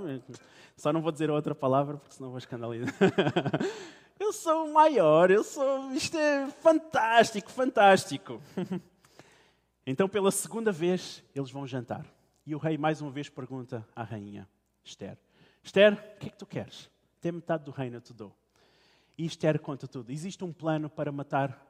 Só 0.75 0.91
não 0.91 1.01
vou 1.01 1.13
dizer 1.13 1.31
outra 1.31 1.55
palavra 1.55 1.95
porque 1.95 2.15
senão 2.15 2.29
vou 2.29 2.37
escandalizar. 2.37 2.93
eu 4.19 4.33
sou 4.33 4.65
o 4.65 4.73
maior, 4.73 5.31
eu 5.31 5.45
sou. 5.45 5.93
Isto 5.93 6.17
é 6.17 6.45
fantástico, 6.61 7.49
fantástico. 7.49 8.41
Então, 9.87 10.07
pela 10.07 10.29
segunda 10.29 10.71
vez, 10.71 11.23
eles 11.33 11.49
vão 11.49 11.65
jantar. 11.65 12.05
E 12.45 12.53
o 12.53 12.59
rei 12.59 12.77
mais 12.77 13.01
uma 13.01 13.09
vez 13.09 13.27
pergunta 13.27 13.83
à 13.95 14.03
rainha 14.03 14.47
Esther: 14.83 15.17
Esther, 15.63 15.93
o 15.93 16.19
que 16.19 16.27
é 16.27 16.29
que 16.29 16.37
tu 16.37 16.45
queres? 16.45 16.89
Até 17.19 17.31
metade 17.31 17.63
do 17.65 17.71
reino 17.71 17.97
eu 17.97 18.01
te 18.01 18.13
dou. 18.13 18.35
E 19.17 19.25
Esther 19.25 19.59
conta 19.59 19.87
tudo. 19.87 20.11
Existe 20.11 20.43
um 20.43 20.53
plano 20.53 20.89
para 20.89 21.11
matar 21.11 21.65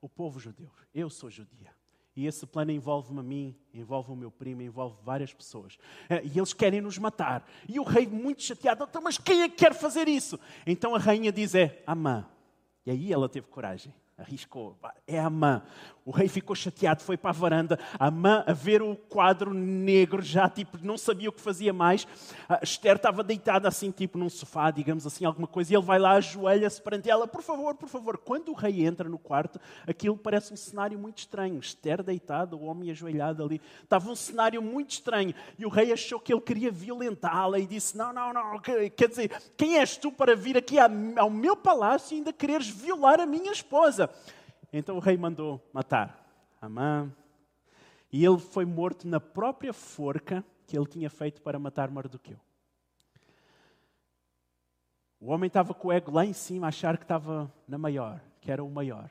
o 0.00 0.08
povo 0.08 0.38
judeu. 0.38 0.70
Eu 0.94 1.10
sou 1.10 1.30
judia. 1.30 1.70
E 2.14 2.26
esse 2.26 2.46
plano 2.46 2.70
envolve-me 2.70 3.20
a 3.20 3.22
mim, 3.22 3.56
envolve 3.72 4.12
o 4.12 4.16
meu 4.16 4.30
primo, 4.30 4.60
envolve 4.62 4.96
várias 5.02 5.32
pessoas. 5.32 5.78
Eh, 6.10 6.22
e 6.24 6.38
eles 6.38 6.52
querem 6.52 6.80
nos 6.80 6.98
matar. 6.98 7.48
E 7.66 7.80
o 7.80 7.84
rei, 7.84 8.06
muito 8.06 8.42
chateado, 8.42 8.84
então, 8.84 9.00
mas 9.00 9.16
quem 9.16 9.42
é 9.42 9.48
que 9.48 9.56
quer 9.56 9.74
fazer 9.74 10.08
isso? 10.08 10.38
Então 10.66 10.94
a 10.94 10.98
rainha 10.98 11.32
diz: 11.32 11.54
é 11.54 11.82
Amã. 11.86 12.28
E 12.84 12.90
aí 12.90 13.12
ela 13.12 13.28
teve 13.28 13.46
coragem 13.46 13.94
arriscou. 14.22 14.76
É 15.06 15.18
a 15.18 15.28
mãe. 15.28 15.62
O 16.04 16.10
rei 16.10 16.26
ficou 16.26 16.56
chateado, 16.56 17.02
foi 17.02 17.16
para 17.16 17.30
a 17.30 17.32
varanda. 17.32 17.78
A 17.98 18.10
mãe 18.10 18.42
a 18.46 18.52
ver 18.52 18.82
o 18.82 18.96
quadro 18.96 19.54
negro, 19.54 20.20
já 20.20 20.48
tipo, 20.48 20.78
não 20.82 20.98
sabia 20.98 21.28
o 21.28 21.32
que 21.32 21.40
fazia 21.40 21.72
mais. 21.72 22.08
A 22.48 22.60
Esther 22.62 22.96
estava 22.96 23.22
deitada 23.22 23.68
assim, 23.68 23.90
tipo, 23.90 24.18
num 24.18 24.28
sofá, 24.28 24.70
digamos 24.70 25.06
assim, 25.06 25.24
alguma 25.24 25.46
coisa. 25.46 25.72
E 25.72 25.76
ele 25.76 25.84
vai 25.84 25.98
lá, 25.98 26.12
ajoelha-se 26.12 26.80
perante 26.82 27.08
ela. 27.08 27.28
Por 27.28 27.42
favor, 27.42 27.74
por 27.74 27.88
favor. 27.88 28.18
Quando 28.18 28.48
o 28.50 28.54
rei 28.54 28.84
entra 28.84 29.08
no 29.08 29.18
quarto, 29.18 29.60
aquilo 29.86 30.16
parece 30.16 30.52
um 30.52 30.56
cenário 30.56 30.98
muito 30.98 31.18
estranho. 31.18 31.60
Esther 31.60 32.02
deitada, 32.02 32.56
o 32.56 32.64
homem 32.64 32.90
ajoelhado 32.90 33.44
ali. 33.44 33.60
Estava 33.82 34.10
um 34.10 34.16
cenário 34.16 34.60
muito 34.60 34.90
estranho. 34.90 35.34
E 35.56 35.64
o 35.64 35.68
rei 35.68 35.92
achou 35.92 36.18
que 36.18 36.32
ele 36.32 36.40
queria 36.40 36.70
violentá-la 36.70 37.60
e 37.60 37.66
disse: 37.66 37.96
Não, 37.96 38.12
não, 38.12 38.32
não. 38.32 38.58
Quer 38.58 39.08
dizer, 39.08 39.30
quem 39.56 39.78
és 39.78 39.96
tu 39.96 40.10
para 40.10 40.34
vir 40.34 40.56
aqui 40.56 40.76
ao 40.78 41.30
meu 41.30 41.56
palácio 41.56 42.14
e 42.14 42.18
ainda 42.18 42.32
quereres 42.32 42.68
violar 42.68 43.20
a 43.20 43.26
minha 43.26 43.52
esposa? 43.52 44.10
Então 44.72 44.96
o 44.96 45.00
rei 45.00 45.16
mandou 45.16 45.60
matar 45.72 46.22
Amã. 46.60 47.12
E 48.12 48.24
ele 48.24 48.38
foi 48.38 48.64
morto 48.64 49.08
na 49.08 49.18
própria 49.18 49.72
forca 49.72 50.44
que 50.66 50.76
ele 50.76 50.86
tinha 50.86 51.10
feito 51.10 51.42
para 51.42 51.58
matar 51.58 51.90
Mardoqueu. 51.90 52.38
O 55.20 55.30
homem 55.30 55.46
estava 55.46 55.72
com 55.72 55.88
o 55.88 55.92
ego 55.92 56.10
lá 56.10 56.24
em 56.24 56.32
cima, 56.32 56.66
a 56.66 56.68
achar 56.68 56.96
que 56.96 57.04
estava 57.04 57.52
na 57.66 57.78
maior, 57.78 58.20
que 58.40 58.50
era 58.50 58.62
o 58.62 58.70
maior. 58.70 59.10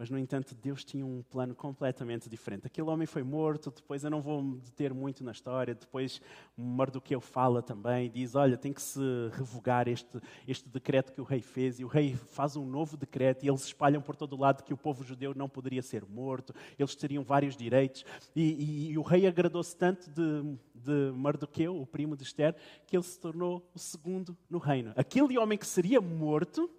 Mas, 0.00 0.08
no 0.08 0.18
entanto, 0.18 0.54
Deus 0.54 0.82
tinha 0.82 1.04
um 1.04 1.22
plano 1.22 1.54
completamente 1.54 2.26
diferente. 2.26 2.66
Aquele 2.66 2.88
homem 2.88 3.06
foi 3.06 3.22
morto, 3.22 3.70
depois 3.70 4.02
eu 4.02 4.08
não 4.08 4.22
vou 4.22 4.42
me 4.42 4.58
deter 4.58 4.94
muito 4.94 5.22
na 5.22 5.30
história, 5.30 5.74
depois 5.74 6.22
Mardoqueu 6.56 7.20
fala 7.20 7.62
também, 7.62 8.10
diz, 8.10 8.34
olha, 8.34 8.56
tem 8.56 8.72
que 8.72 8.80
se 8.80 8.98
revogar 9.32 9.88
este, 9.88 10.18
este 10.48 10.66
decreto 10.70 11.12
que 11.12 11.20
o 11.20 11.24
rei 11.24 11.42
fez, 11.42 11.78
e 11.78 11.84
o 11.84 11.86
rei 11.86 12.16
faz 12.16 12.56
um 12.56 12.64
novo 12.64 12.96
decreto, 12.96 13.44
e 13.44 13.50
eles 13.50 13.62
espalham 13.62 14.00
por 14.00 14.16
todo 14.16 14.32
o 14.32 14.38
lado 14.38 14.64
que 14.64 14.72
o 14.72 14.76
povo 14.76 15.04
judeu 15.04 15.34
não 15.36 15.50
poderia 15.50 15.82
ser 15.82 16.02
morto, 16.06 16.54
eles 16.78 16.94
teriam 16.94 17.22
vários 17.22 17.54
direitos, 17.54 18.02
e, 18.34 18.52
e, 18.52 18.92
e 18.92 18.96
o 18.96 19.02
rei 19.02 19.26
agradou-se 19.26 19.76
tanto 19.76 20.08
de, 20.08 20.56
de 20.74 21.12
Mardoqueu, 21.14 21.78
o 21.78 21.84
primo 21.86 22.16
de 22.16 22.22
Esther, 22.22 22.56
que 22.86 22.96
ele 22.96 23.04
se 23.04 23.20
tornou 23.20 23.70
o 23.74 23.78
segundo 23.78 24.34
no 24.48 24.56
reino. 24.56 24.94
Aquele 24.96 25.36
homem 25.36 25.58
que 25.58 25.66
seria 25.66 26.00
morto 26.00 26.70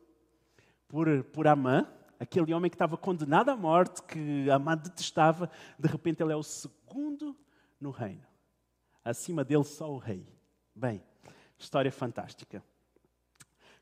por, 0.87 1.23
por 1.25 1.45
Amã, 1.45 1.87
aquele 2.21 2.53
homem 2.53 2.69
que 2.69 2.75
estava 2.75 2.95
condenado 2.95 3.49
à 3.49 3.57
morte, 3.57 4.03
que 4.03 4.47
a 4.51 4.59
mãe 4.59 4.77
detestava, 4.77 5.49
de 5.77 5.87
repente 5.87 6.21
ele 6.21 6.31
é 6.31 6.35
o 6.35 6.43
segundo 6.43 7.35
no 7.79 7.89
reino. 7.89 8.23
Acima 9.03 9.43
dele 9.43 9.63
só 9.63 9.91
o 9.91 9.97
rei. 9.97 10.23
Bem, 10.75 11.03
história 11.57 11.91
fantástica. 11.91 12.63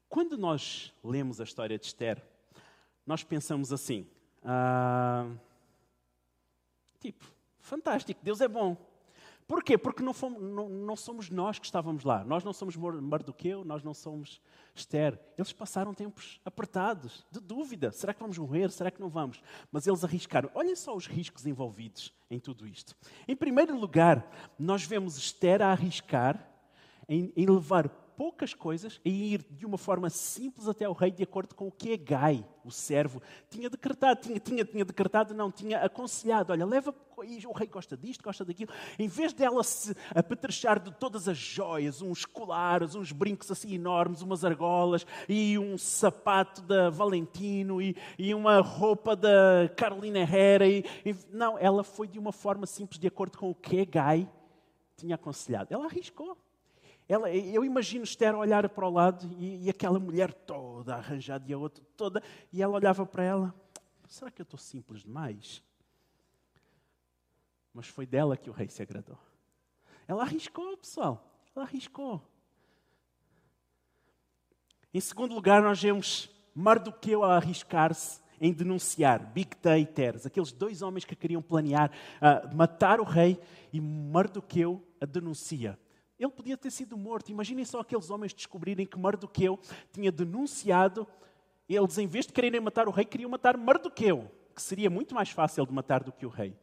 Quando 0.08 0.38
nós 0.38 0.94
lemos 1.04 1.42
a 1.42 1.44
história 1.44 1.78
de 1.78 1.86
Esther, 1.86 2.26
nós 3.06 3.26
pensamos 3.26 3.74
assim: 3.74 4.08
ah, 4.42 5.30
tipo, 6.98 7.26
fantástico, 7.60 8.22
Deus 8.24 8.40
é 8.40 8.48
bom. 8.48 8.78
Porquê? 9.50 9.80
Porque 9.80 10.04
não, 10.04 10.14
fomos, 10.14 10.40
não, 10.40 10.70
não, 10.70 10.96
somos 10.96 11.28
nós 11.28 11.58
que 11.58 11.66
estávamos 11.66 12.04
lá. 12.04 12.24
Nós 12.24 12.44
não 12.44 12.54
somos 12.54 12.76
Mardoqueu, 12.76 13.66
nós 13.66 13.82
não 13.82 13.96
somos 13.96 14.40
Esther. 14.76 15.20
Eles 15.36 15.52
passaram 15.52 15.92
tempos 15.92 16.40
apertados, 16.46 17.26
de 17.32 17.40
dúvida. 17.40 17.92
Será 17.92 18.14
que 18.14 18.20
vamos 18.20 18.38
morrer? 18.38 18.70
Será 18.70 18.92
que 18.92 19.02
não 19.02 19.10
vamos? 19.10 19.42
Mas 19.72 19.88
eles 19.88 20.04
arriscaram. 20.04 20.52
Olhem 20.54 20.76
só 20.76 20.96
os 20.96 21.08
riscos 21.08 21.48
envolvidos 21.48 22.14
em 22.30 22.40
tudo 22.40 22.68
isto. 22.68 22.96
Em 23.28 23.36
primeiro 23.36 23.76
lugar, 23.76 24.32
nós 24.60 24.84
vemos 24.84 25.18
Esther 25.18 25.64
a 25.64 25.72
arriscar 25.72 26.48
em, 27.08 27.34
em 27.36 27.48
levar 27.48 27.90
poucas 28.20 28.54
coisas 28.54 29.00
e 29.06 29.34
ir 29.34 29.46
de 29.50 29.66
uma 29.66 29.78
forma 29.78 30.10
simples 30.10 30.68
até 30.68 30.84
ao 30.84 30.92
rei, 30.92 31.10
de 31.10 31.24
acordo 31.24 31.56
com 31.56 31.70
o 31.70 31.72
que 31.72 31.96
Gai, 31.96 32.46
o 32.66 32.70
servo, 32.70 33.22
tinha 33.50 33.70
decretado. 33.70 34.20
Tinha, 34.20 34.38
tinha, 34.38 34.66
tinha 34.66 34.84
decretado, 34.84 35.34
não, 35.34 35.50
tinha 35.50 35.80
aconselhado. 35.80 36.52
Olha, 36.52 36.66
leva, 36.66 36.94
o 37.16 37.54
rei 37.54 37.68
gosta 37.68 37.96
disto, 37.96 38.22
gosta 38.22 38.44
daquilo. 38.44 38.74
Em 39.00 39.08
vez 39.08 39.32
dela 39.32 39.64
se 39.64 39.96
apetrechar 40.14 40.80
de 40.80 40.92
todas 40.92 41.30
as 41.30 41.38
joias, 41.38 42.02
uns 42.02 42.26
colares, 42.26 42.94
uns 42.94 43.14
brincos 43.14 43.50
assim 43.52 43.74
enormes, 43.74 44.22
umas 44.22 44.44
argolas, 44.44 45.08
e 45.30 45.58
um 45.58 45.78
sapato 45.78 46.62
da 46.62 46.90
Valentino, 46.90 47.82
e, 47.82 47.96
e 48.18 48.36
uma 48.36 48.60
roupa 48.60 49.16
da 49.16 49.72
Carolina 49.78 50.20
Herrera. 50.20 50.68
E, 50.68 50.84
e, 51.06 51.16
não, 51.32 51.58
ela 51.58 51.86
foi 51.86 52.06
de 52.06 52.20
uma 52.20 52.34
forma 52.34 52.66
simples, 52.66 53.00
de 53.00 53.08
acordo 53.08 53.38
com 53.38 53.50
o 53.50 53.56
que 53.56 53.86
Gai 53.86 54.30
tinha 54.98 55.16
aconselhado. 55.16 55.74
Ela 55.74 55.86
arriscou. 55.86 56.38
Ela, 57.10 57.32
eu 57.32 57.66
imagino 57.66 58.04
Esther 58.04 58.36
olhar 58.36 58.70
para 58.70 58.88
o 58.88 58.92
lado 58.92 59.28
e, 59.40 59.66
e, 59.66 59.70
aquela 59.70 59.98
mulher 60.00 60.32
toda 60.32 60.94
arranjada 60.94 61.44
e 61.50 61.54
a 61.54 61.58
outra 61.58 61.84
toda, 61.98 62.22
e 62.54 62.62
ela 62.62 62.76
olhava 62.76 63.04
para 63.04 63.24
ela: 63.24 63.56
será 64.08 64.30
que 64.30 64.40
eu 64.40 64.44
estou 64.44 64.60
simples 64.60 65.02
demais? 65.02 65.64
Mas 67.74 67.88
foi 67.88 68.06
dela 68.06 68.38
que 68.38 68.48
o 68.48 68.54
rei 68.54 68.70
se 68.70 68.84
agradou. 68.84 69.18
Ela 70.08 70.22
arriscou, 70.22 70.78
pessoal. 70.78 71.28
Ela 71.56 71.66
arriscou. 71.66 72.22
Em 74.94 75.00
segundo 75.00 75.34
lugar, 75.34 75.64
nós 75.64 75.82
vemos 75.82 76.30
Mardoqueu 76.54 77.24
a 77.24 77.38
arriscar-se 77.38 78.22
em 78.40 78.54
denunciar 78.54 79.20
Big 79.20 79.56
Taters, 79.56 80.28
aqueles 80.28 80.52
dois 80.52 80.84
homens 80.84 81.06
que 81.06 81.16
queriam 81.16 81.42
planear 81.42 81.92
uh, 82.18 82.56
matar 82.56 83.00
o 83.00 83.04
rei, 83.04 83.40
e 83.74 83.82
Mardoqueu 83.82 84.84
a 85.02 85.06
denuncia. 85.06 85.78
Ele 86.20 86.32
podia 86.32 86.58
ter 86.58 86.70
sido 86.70 86.98
morto. 86.98 87.32
Imaginem 87.32 87.64
só 87.64 87.80
aqueles 87.80 88.10
homens 88.10 88.34
descobrirem 88.34 88.86
que 88.86 89.00
Mardoqueu 89.00 89.58
tinha 89.94 90.12
denunciado. 90.12 91.08
Eles, 91.68 91.98
em 91.98 92.08
vez 92.08 92.28
de 92.28 92.34
quererem 92.34 92.60
matar 92.60 92.88
o 92.90 92.92
rei, 92.92 93.06
queriam 93.06 93.30
matar 93.30 93.56
Mardoqueu, 93.56 94.30
que 94.54 94.62
seria 94.62 94.90
muito 94.90 95.16
mais 95.16 95.30
fácil 95.30 95.66
de 95.66 95.72
matar 95.72 96.04
do 96.04 96.12
que 96.12 96.26
o 96.26 96.30
rei. 96.30 96.54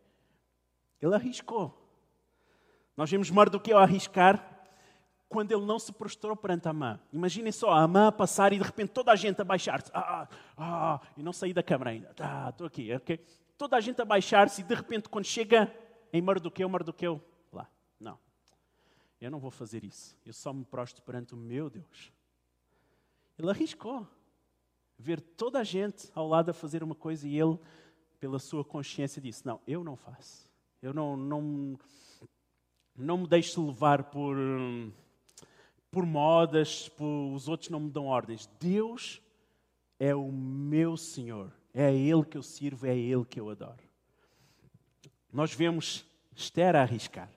Ele 1.01 1.15
arriscou. 1.15 1.75
Nós 2.97 3.11
vemos 3.11 3.31
Mardoqueu 3.31 3.79
arriscar 3.79 4.57
quando 5.29 5.53
ele 5.53 5.65
não 5.65 5.79
se 5.79 5.93
prostrou 5.93 6.37
perante 6.37 6.69
Amã. 6.69 7.01
Imaginem 7.13 7.51
só, 7.51 7.71
a 7.71 7.83
Amã 7.83 8.13
passar 8.13 8.53
e 8.53 8.59
de 8.59 8.65
repente 8.65 8.91
toda 8.91 9.11
a 9.11 9.17
gente 9.17 9.41
a 9.41 9.45
baixar-se. 9.45 9.91
Ah, 9.95 10.29
ah, 10.57 11.01
e 11.17 11.23
não 11.23 11.33
saí 11.33 11.53
da 11.53 11.63
câmara 11.63 11.91
ainda. 11.91 12.15
Ah, 12.21 12.51
estou 12.51 12.67
aqui, 12.67 12.93
ok? 12.95 13.25
Toda 13.57 13.77
a 13.77 13.81
gente 13.81 14.01
a 14.03 14.05
baixar-se 14.05 14.61
e 14.61 14.65
de 14.65 14.75
repente 14.75 15.09
quando 15.09 15.25
chega 15.25 15.73
em 16.13 16.21
Mardoqueu, 16.21 16.69
Mardoqueu, 16.69 17.21
eu 19.21 19.31
não 19.31 19.39
vou 19.39 19.51
fazer 19.51 19.85
isso. 19.85 20.17
Eu 20.25 20.33
só 20.33 20.53
me 20.53 20.65
prostro 20.65 21.03
perante 21.03 21.35
o 21.35 21.37
meu 21.37 21.71
Deus. 21.71 22.13
Ele 23.39 23.51
arriscou 23.51 24.07
ver 24.99 25.21
toda 25.21 25.59
a 25.59 25.65
gente 25.65 26.11
ao 26.15 26.27
lado 26.27 26.51
a 26.51 26.55
fazer 26.55 26.83
uma 26.83 26.95
coisa 26.95 27.29
e 27.29 27.39
ele, 27.39 27.59
pela 28.19 28.39
sua 28.39 28.65
consciência, 28.65 29.21
disse: 29.21 29.45
Não, 29.47 29.61
eu 29.67 29.85
não 29.85 29.97
faço. 29.97 30.49
Eu 30.81 30.93
não, 30.95 31.17
não, 31.17 31.79
não 32.95 33.19
me 33.19 33.27
deixo 33.27 33.67
levar 33.67 34.05
por 34.05 34.37
por 35.97 36.05
modas, 36.05 36.91
por, 36.91 37.33
os 37.33 37.49
outros 37.49 37.71
não 37.71 37.81
me 37.81 37.91
dão 37.91 38.05
ordens. 38.05 38.47
Deus 38.61 39.23
é 39.99 40.15
o 40.15 40.31
meu 40.31 40.95
Senhor. 40.95 41.51
É 41.73 41.87
a 41.87 41.91
Ele 41.91 42.23
que 42.23 42.37
eu 42.37 42.43
sirvo, 42.43 42.87
é 42.87 42.91
a 42.91 42.95
Ele 42.95 43.25
que 43.25 43.41
eu 43.41 43.49
adoro. 43.49 43.83
Nós 45.33 45.55
vemos 45.55 46.05
Esther 46.35 46.77
a 46.77 46.83
arriscar. 46.83 47.31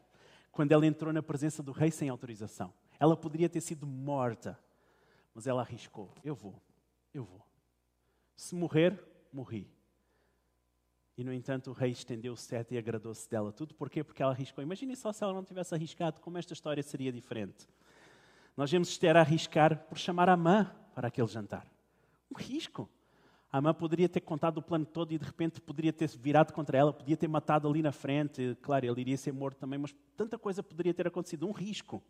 Quando 0.59 0.73
ela 0.73 0.85
entrou 0.85 1.13
na 1.13 1.23
presença 1.23 1.63
do 1.63 1.71
rei 1.71 1.89
sem 1.89 2.09
autorização. 2.09 2.73
Ela 2.99 3.15
poderia 3.15 3.47
ter 3.47 3.61
sido 3.61 3.87
morta, 3.87 4.59
mas 5.33 5.47
ela 5.47 5.61
arriscou. 5.61 6.13
Eu 6.21 6.35
vou, 6.35 6.61
eu 7.13 7.23
vou. 7.23 7.41
Se 8.35 8.53
morrer, 8.55 9.01
morri. 9.31 9.71
E, 11.17 11.23
no 11.23 11.31
entanto, 11.31 11.69
o 11.69 11.73
rei 11.73 11.91
estendeu 11.91 12.33
o 12.33 12.35
sete 12.35 12.75
e 12.75 12.77
agradou-se 12.77 13.29
dela. 13.29 13.53
Tudo 13.53 13.73
porquê? 13.73 14.03
Porque 14.03 14.21
ela 14.21 14.33
arriscou. 14.33 14.61
Imaginem 14.61 14.97
só 14.97 15.13
se 15.13 15.23
ela 15.23 15.31
não 15.31 15.45
tivesse 15.45 15.73
arriscado, 15.73 16.19
como 16.19 16.37
esta 16.37 16.51
história 16.51 16.83
seria 16.83 17.13
diferente. 17.13 17.65
Nós 18.57 18.69
vemos 18.69 18.89
Esther 18.89 19.15
arriscar 19.15 19.85
por 19.85 19.97
chamar 19.97 20.27
a 20.27 20.33
Amã 20.33 20.75
para 20.93 21.07
aquele 21.07 21.29
jantar. 21.29 21.65
Um 22.29 22.37
risco. 22.37 22.89
A 23.51 23.57
Amã 23.57 23.73
poderia 23.73 24.07
ter 24.07 24.21
contado 24.21 24.59
o 24.59 24.61
plano 24.61 24.85
todo 24.85 25.11
e 25.11 25.17
de 25.17 25.25
repente 25.25 25.59
poderia 25.59 25.91
ter 25.91 26.07
virado 26.09 26.53
contra 26.53 26.77
ela, 26.77 26.93
podia 26.93 27.17
ter 27.17 27.27
matado 27.27 27.67
ali 27.67 27.81
na 27.81 27.91
frente. 27.91 28.55
Claro, 28.61 28.85
ele 28.85 29.01
iria 29.01 29.17
ser 29.17 29.31
morto 29.31 29.57
também, 29.57 29.79
mas 29.79 29.95
tanta 30.15 30.37
coisa 30.37 30.61
poderia 30.61 30.93
ter 30.93 31.07
acontecido. 31.07 31.47
Um 31.47 31.51
risco. 31.51 32.03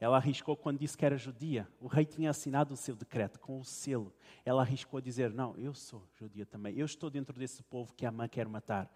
Ela 0.00 0.16
arriscou 0.16 0.56
quando 0.56 0.80
disse 0.80 0.98
que 0.98 1.06
era 1.06 1.16
judia. 1.16 1.68
O 1.80 1.86
rei 1.86 2.04
tinha 2.04 2.28
assinado 2.28 2.74
o 2.74 2.76
seu 2.76 2.96
decreto 2.96 3.38
com 3.38 3.60
o 3.60 3.64
selo. 3.64 4.12
Ela 4.44 4.62
arriscou 4.62 4.98
a 4.98 5.00
dizer: 5.00 5.32
Não, 5.32 5.56
eu 5.56 5.72
sou 5.72 6.04
judia 6.18 6.44
também. 6.44 6.76
Eu 6.76 6.84
estou 6.84 7.08
dentro 7.08 7.38
desse 7.38 7.62
povo 7.62 7.94
que 7.94 8.04
a 8.04 8.08
Amã 8.08 8.26
quer 8.26 8.48
matar. 8.48 8.92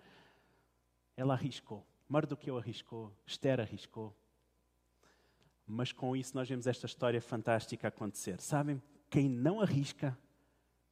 Ela 1.16 1.34
arriscou. 1.34 1.86
Mardoqueu 2.08 2.58
arriscou. 2.58 3.12
Esther 3.24 3.60
arriscou. 3.60 4.14
Mas 5.64 5.92
com 5.92 6.16
isso 6.16 6.34
nós 6.34 6.48
vemos 6.48 6.66
esta 6.66 6.86
história 6.86 7.22
fantástica 7.22 7.86
acontecer. 7.86 8.40
Sabem? 8.40 8.82
Quem 9.10 9.28
não 9.28 9.60
arrisca, 9.60 10.16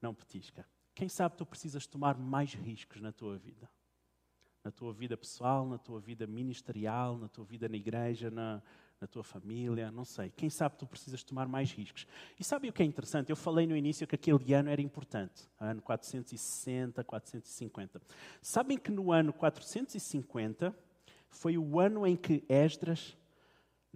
não 0.00 0.14
petisca. 0.14 0.66
Quem 0.94 1.08
sabe 1.08 1.36
tu 1.36 1.44
precisas 1.44 1.86
tomar 1.86 2.16
mais 2.16 2.54
riscos 2.54 3.00
na 3.00 3.12
tua 3.12 3.36
vida? 3.36 3.68
Na 4.64 4.70
tua 4.70 4.92
vida 4.92 5.16
pessoal, 5.16 5.66
na 5.66 5.78
tua 5.78 6.00
vida 6.00 6.26
ministerial, 6.26 7.18
na 7.18 7.28
tua 7.28 7.44
vida 7.44 7.68
na 7.68 7.76
igreja, 7.76 8.30
na, 8.30 8.62
na 9.00 9.06
tua 9.06 9.22
família, 9.22 9.90
não 9.90 10.04
sei. 10.04 10.30
Quem 10.30 10.48
sabe 10.48 10.76
tu 10.76 10.86
precisas 10.86 11.22
tomar 11.22 11.46
mais 11.46 11.70
riscos. 11.70 12.06
E 12.40 12.42
sabe 12.42 12.68
o 12.68 12.72
que 12.72 12.82
é 12.82 12.86
interessante? 12.86 13.30
Eu 13.30 13.36
falei 13.36 13.66
no 13.66 13.76
início 13.76 14.06
que 14.06 14.14
aquele 14.14 14.54
ano 14.54 14.70
era 14.70 14.80
importante, 14.80 15.48
ano 15.60 15.82
460, 15.82 17.04
450. 17.04 18.00
Sabem 18.40 18.78
que 18.78 18.90
no 18.90 19.12
ano 19.12 19.32
450 19.32 20.74
foi 21.28 21.58
o 21.58 21.78
ano 21.78 22.06
em 22.06 22.16
que 22.16 22.42
Esdras 22.48 23.16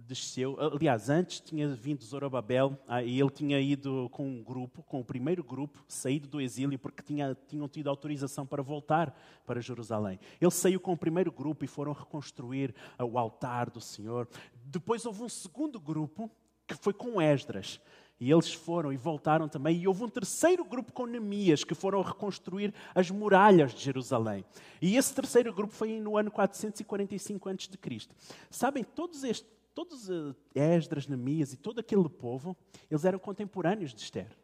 desceu. 0.07 0.57
Aliás, 0.59 1.09
antes 1.09 1.39
tinha 1.39 1.67
vindo 1.69 2.03
Zorobabel 2.03 2.77
ah, 2.87 3.03
e 3.03 3.19
ele 3.19 3.29
tinha 3.29 3.59
ido 3.59 4.09
com 4.11 4.27
um 4.27 4.43
grupo, 4.43 4.83
com 4.83 4.99
o 4.99 5.05
primeiro 5.05 5.43
grupo, 5.43 5.83
saído 5.87 6.27
do 6.27 6.41
exílio 6.41 6.77
porque 6.77 7.03
tinha, 7.03 7.37
tinham 7.47 7.67
tido 7.67 7.89
autorização 7.89 8.45
para 8.45 8.61
voltar 8.61 9.15
para 9.45 9.61
Jerusalém. 9.61 10.19
Ele 10.39 10.51
saiu 10.51 10.79
com 10.79 10.93
o 10.93 10.97
primeiro 10.97 11.31
grupo 11.31 11.63
e 11.65 11.67
foram 11.67 11.93
reconstruir 11.93 12.73
ah, 12.97 13.05
o 13.05 13.17
altar 13.17 13.69
do 13.69 13.81
Senhor. 13.81 14.27
Depois 14.65 15.05
houve 15.05 15.23
um 15.23 15.29
segundo 15.29 15.79
grupo 15.79 16.29
que 16.67 16.75
foi 16.75 16.93
com 16.93 17.21
Esdras. 17.21 17.79
E 18.19 18.31
eles 18.31 18.53
foram 18.53 18.93
e 18.93 18.97
voltaram 18.97 19.49
também. 19.49 19.81
E 19.81 19.87
houve 19.87 20.03
um 20.03 20.07
terceiro 20.07 20.63
grupo 20.63 20.93
com 20.93 21.07
Neemias 21.07 21.63
que 21.63 21.73
foram 21.73 22.03
reconstruir 22.03 22.71
as 22.93 23.09
muralhas 23.09 23.73
de 23.73 23.81
Jerusalém. 23.81 24.45
E 24.79 24.95
esse 24.95 25.11
terceiro 25.11 25.51
grupo 25.51 25.73
foi 25.73 25.99
no 25.99 26.15
ano 26.15 26.29
445 26.29 27.49
a.C. 27.49 28.07
Sabem, 28.51 28.83
todos 28.83 29.23
estes 29.23 29.49
todos 29.73 30.09
uh, 30.09 30.35
Esdras, 30.53 31.07
Neemias 31.07 31.53
e 31.53 31.57
todo 31.57 31.79
aquele 31.79 32.07
povo, 32.09 32.55
eles 32.89 33.05
eram 33.05 33.19
contemporâneos 33.19 33.93
de 33.93 34.01
Esther. 34.01 34.37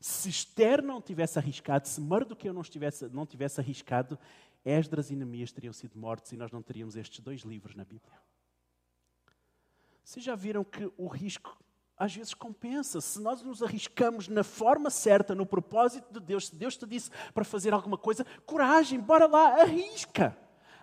Se 0.00 0.28
Esther 0.28 0.82
não 0.82 1.00
tivesse 1.00 1.38
arriscado, 1.38 1.88
se 1.88 2.00
Mardoqueu 2.00 2.52
não 2.52 2.62
tivesse, 2.62 3.08
não 3.08 3.26
tivesse 3.26 3.60
arriscado, 3.60 4.18
Esdras 4.64 5.10
e 5.10 5.16
Neemias 5.16 5.52
teriam 5.52 5.72
sido 5.72 5.98
mortos 5.98 6.32
e 6.32 6.36
nós 6.36 6.50
não 6.50 6.62
teríamos 6.62 6.96
estes 6.96 7.20
dois 7.20 7.42
livros 7.42 7.74
na 7.74 7.84
Bíblia. 7.84 8.18
Vocês 10.04 10.24
já 10.24 10.34
viram 10.34 10.64
que 10.64 10.90
o 10.96 11.06
risco 11.06 11.56
às 11.96 12.14
vezes 12.14 12.32
compensa. 12.32 12.98
Se 13.00 13.20
nós 13.20 13.42
nos 13.42 13.62
arriscamos 13.62 14.26
na 14.26 14.42
forma 14.42 14.88
certa, 14.88 15.34
no 15.34 15.44
propósito 15.44 16.10
de 16.12 16.18
Deus, 16.18 16.48
se 16.48 16.56
Deus 16.56 16.76
te 16.76 16.86
disse 16.86 17.10
para 17.34 17.44
fazer 17.44 17.74
alguma 17.74 17.98
coisa, 17.98 18.24
coragem, 18.46 18.98
bora 18.98 19.26
lá, 19.26 19.60
arrisca. 19.60 20.36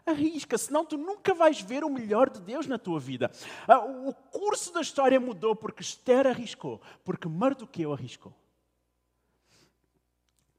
Arrisca, 0.07 0.57
senão 0.57 0.85
tu 0.85 0.97
nunca 0.97 1.33
vais 1.33 1.59
ver 1.59 1.83
o 1.83 1.89
melhor 1.89 2.29
de 2.29 2.39
Deus 2.39 2.65
na 2.65 2.79
tua 2.79 2.97
vida. 2.97 3.29
Ah, 3.67 3.79
o 3.79 4.13
curso 4.13 4.73
da 4.73 4.79
história 4.79 5.19
mudou 5.19 5.53
porque 5.53 5.81
Esther 5.81 6.25
arriscou, 6.25 6.81
porque 7.03 7.27
Mardoqueu 7.27 7.91
arriscou. 7.91 8.33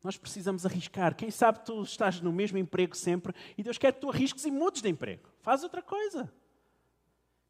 Nós 0.04 0.18
precisamos 0.18 0.66
arriscar. 0.66 1.16
Quem 1.16 1.30
sabe 1.30 1.64
tu 1.64 1.82
estás 1.82 2.20
no 2.20 2.30
mesmo 2.30 2.58
emprego 2.58 2.94
sempre 2.94 3.34
e 3.56 3.62
Deus 3.62 3.78
quer 3.78 3.92
que 3.92 4.00
tu 4.00 4.10
arrisques 4.10 4.44
e 4.44 4.50
mudes 4.50 4.82
de 4.82 4.88
emprego. 4.90 5.28
Faz 5.40 5.62
outra 5.62 5.80
coisa. 5.80 6.30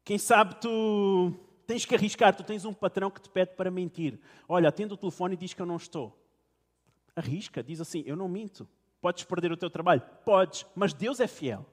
Quem 0.05 0.17
sabe 0.17 0.55
tu 0.55 1.33
tens 1.67 1.85
que 1.85 1.93
arriscar, 1.93 2.33
tu 2.33 2.43
tens 2.43 2.63
um 2.63 2.73
patrão 2.73 3.11
que 3.11 3.21
te 3.21 3.29
pede 3.29 3.55
para 3.55 3.69
mentir. 3.69 4.19
Olha, 4.47 4.69
atende 4.69 4.93
o 4.93 4.97
telefone 4.97 5.33
e 5.33 5.37
diz 5.37 5.53
que 5.53 5.61
eu 5.61 5.65
não 5.65 5.75
estou. 5.75 6.17
Arrisca, 7.13 7.61
diz 7.61 7.81
assim: 7.81 8.03
Eu 8.05 8.15
não 8.15 8.29
minto. 8.29 8.65
Podes 9.01 9.25
perder 9.25 9.51
o 9.51 9.57
teu 9.57 9.69
trabalho? 9.69 10.01
Podes, 10.23 10.65
mas 10.73 10.93
Deus 10.93 11.19
é 11.19 11.27
fiel. 11.27 11.65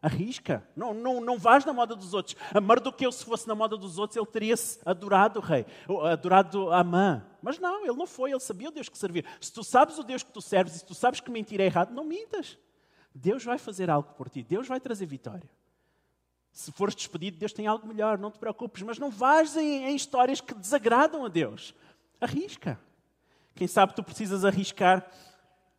Arrisca. 0.00 0.66
Não, 0.76 0.92
não, 0.92 1.20
não 1.20 1.38
vais 1.38 1.64
na 1.64 1.72
moda 1.72 1.96
dos 1.96 2.14
outros. 2.14 2.36
A 2.52 2.60
Mardoqueu, 2.60 3.10
se 3.10 3.24
fosse 3.24 3.48
na 3.48 3.54
moda 3.54 3.76
dos 3.76 3.98
outros, 3.98 4.16
ele 4.16 4.26
teria 4.26 4.54
adorado 4.84 5.40
o 5.40 5.42
rei, 5.42 5.66
adorado 6.10 6.72
Amã. 6.72 7.24
Mas 7.42 7.58
não, 7.58 7.84
ele 7.84 7.96
não 7.96 8.06
foi, 8.06 8.30
ele 8.30 8.40
sabia 8.40 8.68
o 8.68 8.72
Deus 8.72 8.88
que 8.88 8.98
servia. 8.98 9.24
Se 9.40 9.52
tu 9.52 9.64
sabes 9.64 9.98
o 9.98 10.02
Deus 10.02 10.22
que 10.22 10.32
tu 10.32 10.40
serves 10.40 10.76
e 10.76 10.78
se 10.78 10.84
tu 10.84 10.94
sabes 10.94 11.20
que 11.20 11.30
mentir 11.30 11.60
é 11.60 11.64
errado, 11.64 11.92
não 11.92 12.04
mintas. 12.04 12.58
Deus 13.14 13.44
vai 13.44 13.58
fazer 13.58 13.88
algo 13.88 14.12
por 14.14 14.28
ti, 14.28 14.42
Deus 14.42 14.68
vai 14.68 14.78
trazer 14.78 15.06
vitória. 15.06 15.48
Se 16.52 16.70
fores 16.72 16.94
despedido, 16.94 17.38
Deus 17.38 17.52
tem 17.52 17.66
algo 17.66 17.86
melhor, 17.86 18.18
não 18.18 18.30
te 18.30 18.38
preocupes, 18.38 18.82
mas 18.82 18.98
não 18.98 19.10
vais 19.10 19.56
em, 19.56 19.84
em 19.84 19.96
histórias 19.96 20.40
que 20.40 20.54
desagradam 20.54 21.24
a 21.24 21.28
Deus. 21.28 21.74
Arrisca. 22.20 22.80
Quem 23.54 23.66
sabe 23.66 23.94
tu 23.94 24.02
precisas 24.02 24.44
arriscar 24.44 25.10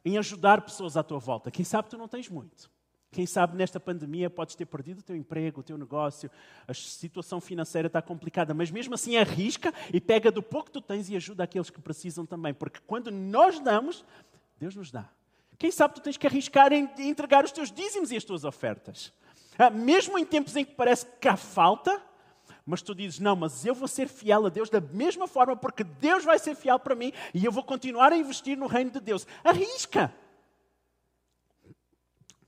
em 0.03 0.17
ajudar 0.17 0.61
pessoas 0.61 0.97
à 0.97 1.03
tua 1.03 1.19
volta. 1.19 1.51
Quem 1.51 1.65
sabe 1.65 1.89
tu 1.89 1.97
não 1.97 2.07
tens 2.07 2.29
muito. 2.29 2.69
Quem 3.11 3.25
sabe 3.25 3.55
nesta 3.57 3.79
pandemia 3.79 4.29
podes 4.29 4.55
ter 4.55 4.65
perdido 4.65 4.99
o 4.99 5.03
teu 5.03 5.15
emprego, 5.15 5.61
o 5.61 5.63
teu 5.63 5.77
negócio, 5.77 6.29
a 6.67 6.73
situação 6.73 7.39
financeira 7.39 7.87
está 7.87 8.01
complicada, 8.01 8.53
mas 8.53 8.69
mesmo 8.69 8.93
assim 8.93 9.17
arrisca 9.17 9.73
e 9.93 10.01
pega 10.01 10.31
do 10.31 10.43
pouco 10.43 10.65
que 10.65 10.73
tu 10.73 10.81
tens 10.81 11.09
e 11.09 11.15
ajuda 11.15 11.43
aqueles 11.43 11.69
que 11.69 11.79
precisam 11.79 12.25
também, 12.25 12.53
porque 12.53 12.79
quando 12.85 13.09
nós 13.09 13.59
damos, 13.59 14.05
Deus 14.59 14.75
nos 14.75 14.91
dá. 14.91 15.09
Quem 15.57 15.71
sabe 15.71 15.95
tu 15.95 16.01
tens 16.01 16.17
que 16.17 16.27
arriscar 16.27 16.71
em 16.71 16.89
entregar 16.99 17.43
os 17.43 17.51
teus 17.51 17.71
dízimos 17.71 18.11
e 18.11 18.17
as 18.17 18.23
tuas 18.23 18.43
ofertas. 18.43 19.11
Ah, 19.57 19.71
mesmo 19.71 20.19
em 20.19 20.25
tempos 20.25 20.55
em 20.55 20.63
que 20.63 20.75
parece 20.75 21.05
que 21.19 21.27
há 21.27 21.35
falta, 21.35 21.99
mas 22.63 22.81
tu 22.81 22.93
dizes, 22.93 23.19
não, 23.19 23.35
mas 23.35 23.65
eu 23.65 23.73
vou 23.73 23.87
ser 23.87 24.07
fiel 24.07 24.45
a 24.45 24.49
Deus 24.49 24.69
da 24.69 24.81
mesma 24.81 25.27
forma, 25.27 25.55
porque 25.55 25.83
Deus 25.83 26.23
vai 26.23 26.37
ser 26.37 26.53
fiel 26.53 26.77
para 26.77 26.93
mim 26.93 27.11
e 27.33 27.43
eu 27.43 27.51
vou 27.51 27.63
continuar 27.63 28.11
a 28.11 28.17
investir 28.17 28.57
no 28.57 28.67
reino 28.67 28.91
de 28.91 28.99
Deus. 28.99 29.25
Arrisca! 29.43 30.13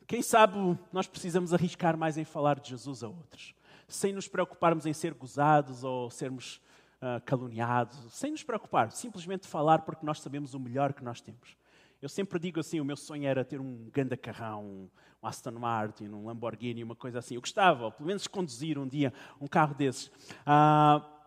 Quem 0.10 0.24
sabe 0.24 0.58
nós 0.91 1.06
precisamos 1.06 1.54
arriscar 1.54 1.95
mais 1.95 2.17
em 2.17 2.26
falar 2.26 2.60
de 2.60 2.72
Jesus 2.72 3.04
a 3.04 3.08
outros, 3.08 3.54
sem 3.88 4.12
nos 4.12 4.28
preocuparmos 4.28 4.88
em 4.88 4.91
ser 4.91 5.13
gozados 5.13 5.84
ou 5.84 6.10
sermos 6.10 6.60
uh, 6.95 7.22
caluniados, 7.24 8.12
sem 8.12 8.32
nos 8.32 8.41
preocupar, 8.41 8.91
simplesmente 8.91 9.48
falar 9.48 9.84
porque 9.84 10.04
nós 10.04 10.19
sabemos 10.19 10.56
o 10.56 10.60
melhor 10.60 10.93
que 10.93 11.04
nós 11.04 11.22
temos. 11.22 11.56
Eu 12.02 12.10
sempre 12.10 12.39
digo 12.39 12.60
assim: 12.60 12.80
o 12.80 12.86
meu 12.86 12.98
sonho 12.98 13.28
era 13.28 13.45
ter 13.45 13.62
um 13.62 13.88
grande 13.93 14.17
carrão, 14.17 14.63
um 14.65 14.89
Aston 15.22 15.52
Martin, 15.52 16.08
um 16.08 16.26
Lamborghini, 16.26 16.84
uma 16.84 16.95
coisa 16.95 17.19
assim. 17.19 17.36
Eu 17.36 17.41
gostava, 17.41 17.91
pelo 17.91 18.08
menos, 18.08 18.26
conduzir 18.26 18.80
um 18.80 18.88
dia 18.88 19.13
um 19.39 19.45
carro 19.45 19.76
desses. 19.76 20.08
Uh, 20.08 21.18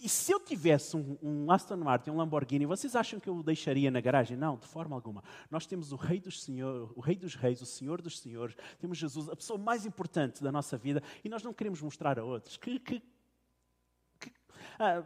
e 0.00 0.08
se 0.08 0.32
eu 0.32 0.38
tivesse 0.38 0.96
um, 0.96 1.18
um, 1.22 1.50
Aston 1.50 1.76
Martin, 1.76 2.10
um 2.10 2.16
Lamborghini, 2.16 2.66
vocês 2.66 2.94
acham 2.94 3.18
que 3.18 3.28
eu 3.28 3.36
o 3.36 3.42
deixaria 3.42 3.90
na 3.90 4.00
garagem? 4.00 4.36
Não, 4.36 4.56
de 4.56 4.66
forma 4.66 4.94
alguma. 4.94 5.22
Nós 5.50 5.66
temos 5.66 5.92
o 5.92 5.96
Rei 5.96 6.20
dos 6.20 6.42
Senhores, 6.42 6.90
o 6.94 7.00
Rei 7.00 7.16
dos 7.16 7.34
Reis, 7.34 7.60
o 7.60 7.66
Senhor 7.66 8.00
dos 8.00 8.18
Senhores, 8.18 8.56
temos 8.78 8.98
Jesus, 8.98 9.28
a 9.28 9.36
pessoa 9.36 9.58
mais 9.58 9.84
importante 9.84 10.42
da 10.42 10.52
nossa 10.52 10.76
vida, 10.76 11.02
e 11.24 11.28
nós 11.28 11.42
não 11.42 11.52
queremos 11.52 11.82
mostrar 11.82 12.18
a 12.18 12.24
outros. 12.24 12.56
Que, 12.56 12.78
que, 12.78 13.02
que, 14.20 14.32
ah, 14.78 15.02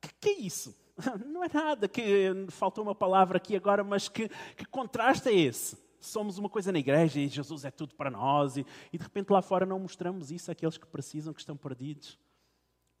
que, 0.00 0.14
que 0.20 0.28
é 0.28 0.40
isso? 0.40 0.76
Não 1.26 1.44
é 1.44 1.48
nada, 1.52 1.86
que 1.86 2.02
faltou 2.48 2.82
uma 2.82 2.94
palavra 2.94 3.36
aqui 3.36 3.54
agora, 3.54 3.84
mas 3.84 4.08
que, 4.08 4.28
que 4.56 4.64
contraste 4.64 5.28
é 5.28 5.32
esse? 5.32 5.78
Somos 6.00 6.38
uma 6.38 6.48
coisa 6.48 6.72
na 6.72 6.78
igreja 6.80 7.20
e 7.20 7.28
Jesus 7.28 7.64
é 7.64 7.70
tudo 7.70 7.94
para 7.94 8.10
nós, 8.10 8.56
e, 8.56 8.66
e 8.92 8.98
de 8.98 9.04
repente 9.04 9.30
lá 9.30 9.40
fora 9.40 9.64
não 9.64 9.78
mostramos 9.78 10.32
isso 10.32 10.50
àqueles 10.50 10.76
que 10.76 10.86
precisam, 10.86 11.32
que 11.32 11.40
estão 11.40 11.56
perdidos. 11.56 12.18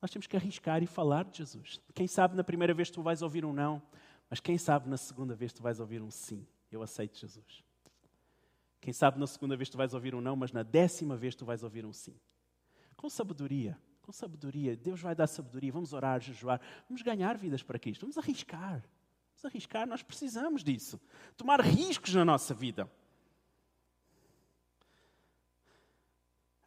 Nós 0.00 0.10
temos 0.10 0.26
que 0.26 0.36
arriscar 0.36 0.82
e 0.82 0.86
falar 0.86 1.24
de 1.24 1.38
Jesus. 1.38 1.80
Quem 1.94 2.06
sabe 2.06 2.36
na 2.36 2.44
primeira 2.44 2.72
vez 2.72 2.90
tu 2.90 3.02
vais 3.02 3.22
ouvir 3.22 3.44
um 3.44 3.52
não, 3.52 3.82
mas 4.30 4.40
quem 4.40 4.56
sabe 4.56 4.88
na 4.88 4.96
segunda 4.96 5.34
vez 5.34 5.52
tu 5.52 5.62
vais 5.62 5.80
ouvir 5.80 6.00
um 6.00 6.10
sim. 6.10 6.46
Eu 6.70 6.82
aceito 6.82 7.18
Jesus. 7.18 7.64
Quem 8.80 8.92
sabe 8.92 9.18
na 9.18 9.26
segunda 9.26 9.56
vez 9.56 9.68
tu 9.68 9.76
vais 9.76 9.94
ouvir 9.94 10.14
um 10.14 10.20
não, 10.20 10.36
mas 10.36 10.52
na 10.52 10.62
décima 10.62 11.16
vez 11.16 11.34
tu 11.34 11.44
vais 11.44 11.62
ouvir 11.62 11.84
um 11.84 11.92
sim. 11.92 12.14
Com 12.96 13.08
sabedoria, 13.08 13.78
com 14.02 14.12
sabedoria. 14.12 14.76
Deus 14.76 15.00
vai 15.00 15.14
dar 15.14 15.26
sabedoria. 15.26 15.72
Vamos 15.72 15.92
orar, 15.92 16.20
jejuar. 16.20 16.60
Vamos 16.88 17.02
ganhar 17.02 17.36
vidas 17.36 17.62
para 17.62 17.78
Cristo. 17.78 18.02
Vamos 18.02 18.18
arriscar. 18.18 18.82
Vamos 19.30 19.44
arriscar. 19.44 19.86
Nós 19.86 20.02
precisamos 20.02 20.62
disso. 20.62 21.00
Tomar 21.36 21.60
riscos 21.60 22.14
na 22.14 22.24
nossa 22.24 22.54
vida. 22.54 22.90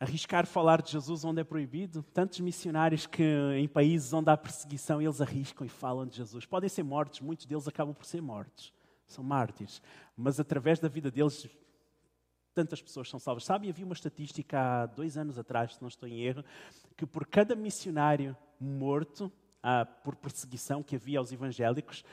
Arriscar 0.01 0.47
falar 0.47 0.81
de 0.81 0.91
Jesus 0.91 1.23
onde 1.23 1.41
é 1.41 1.43
proibido. 1.43 2.01
Tantos 2.11 2.39
missionários 2.39 3.05
que 3.05 3.23
em 3.55 3.67
países 3.67 4.11
onde 4.11 4.31
há 4.31 4.35
perseguição 4.35 4.99
eles 4.99 5.21
arriscam 5.21 5.63
e 5.63 5.69
falam 5.69 6.07
de 6.07 6.17
Jesus. 6.17 6.43
Podem 6.43 6.67
ser 6.67 6.81
mortos, 6.81 7.21
muitos 7.21 7.45
deles 7.45 7.67
acabam 7.67 7.93
por 7.93 8.03
ser 8.03 8.19
mortos. 8.19 8.73
São 9.05 9.23
mártires. 9.23 9.79
Mas 10.17 10.39
através 10.39 10.79
da 10.79 10.87
vida 10.87 11.11
deles, 11.11 11.47
tantas 12.51 12.81
pessoas 12.81 13.09
são 13.09 13.19
salvas. 13.19 13.45
Sabem, 13.45 13.69
havia 13.69 13.85
uma 13.85 13.93
estatística 13.93 14.59
há 14.59 14.85
dois 14.87 15.17
anos 15.17 15.37
atrás, 15.37 15.75
se 15.75 15.81
não 15.81 15.87
estou 15.87 16.09
em 16.09 16.21
erro, 16.21 16.43
que 16.97 17.05
por 17.05 17.27
cada 17.27 17.55
missionário 17.55 18.35
morto 18.59 19.31
ah, 19.61 19.85
por 19.85 20.15
perseguição 20.15 20.81
que 20.81 20.95
havia 20.95 21.19
aos 21.19 21.31
evangélicos, 21.31 22.03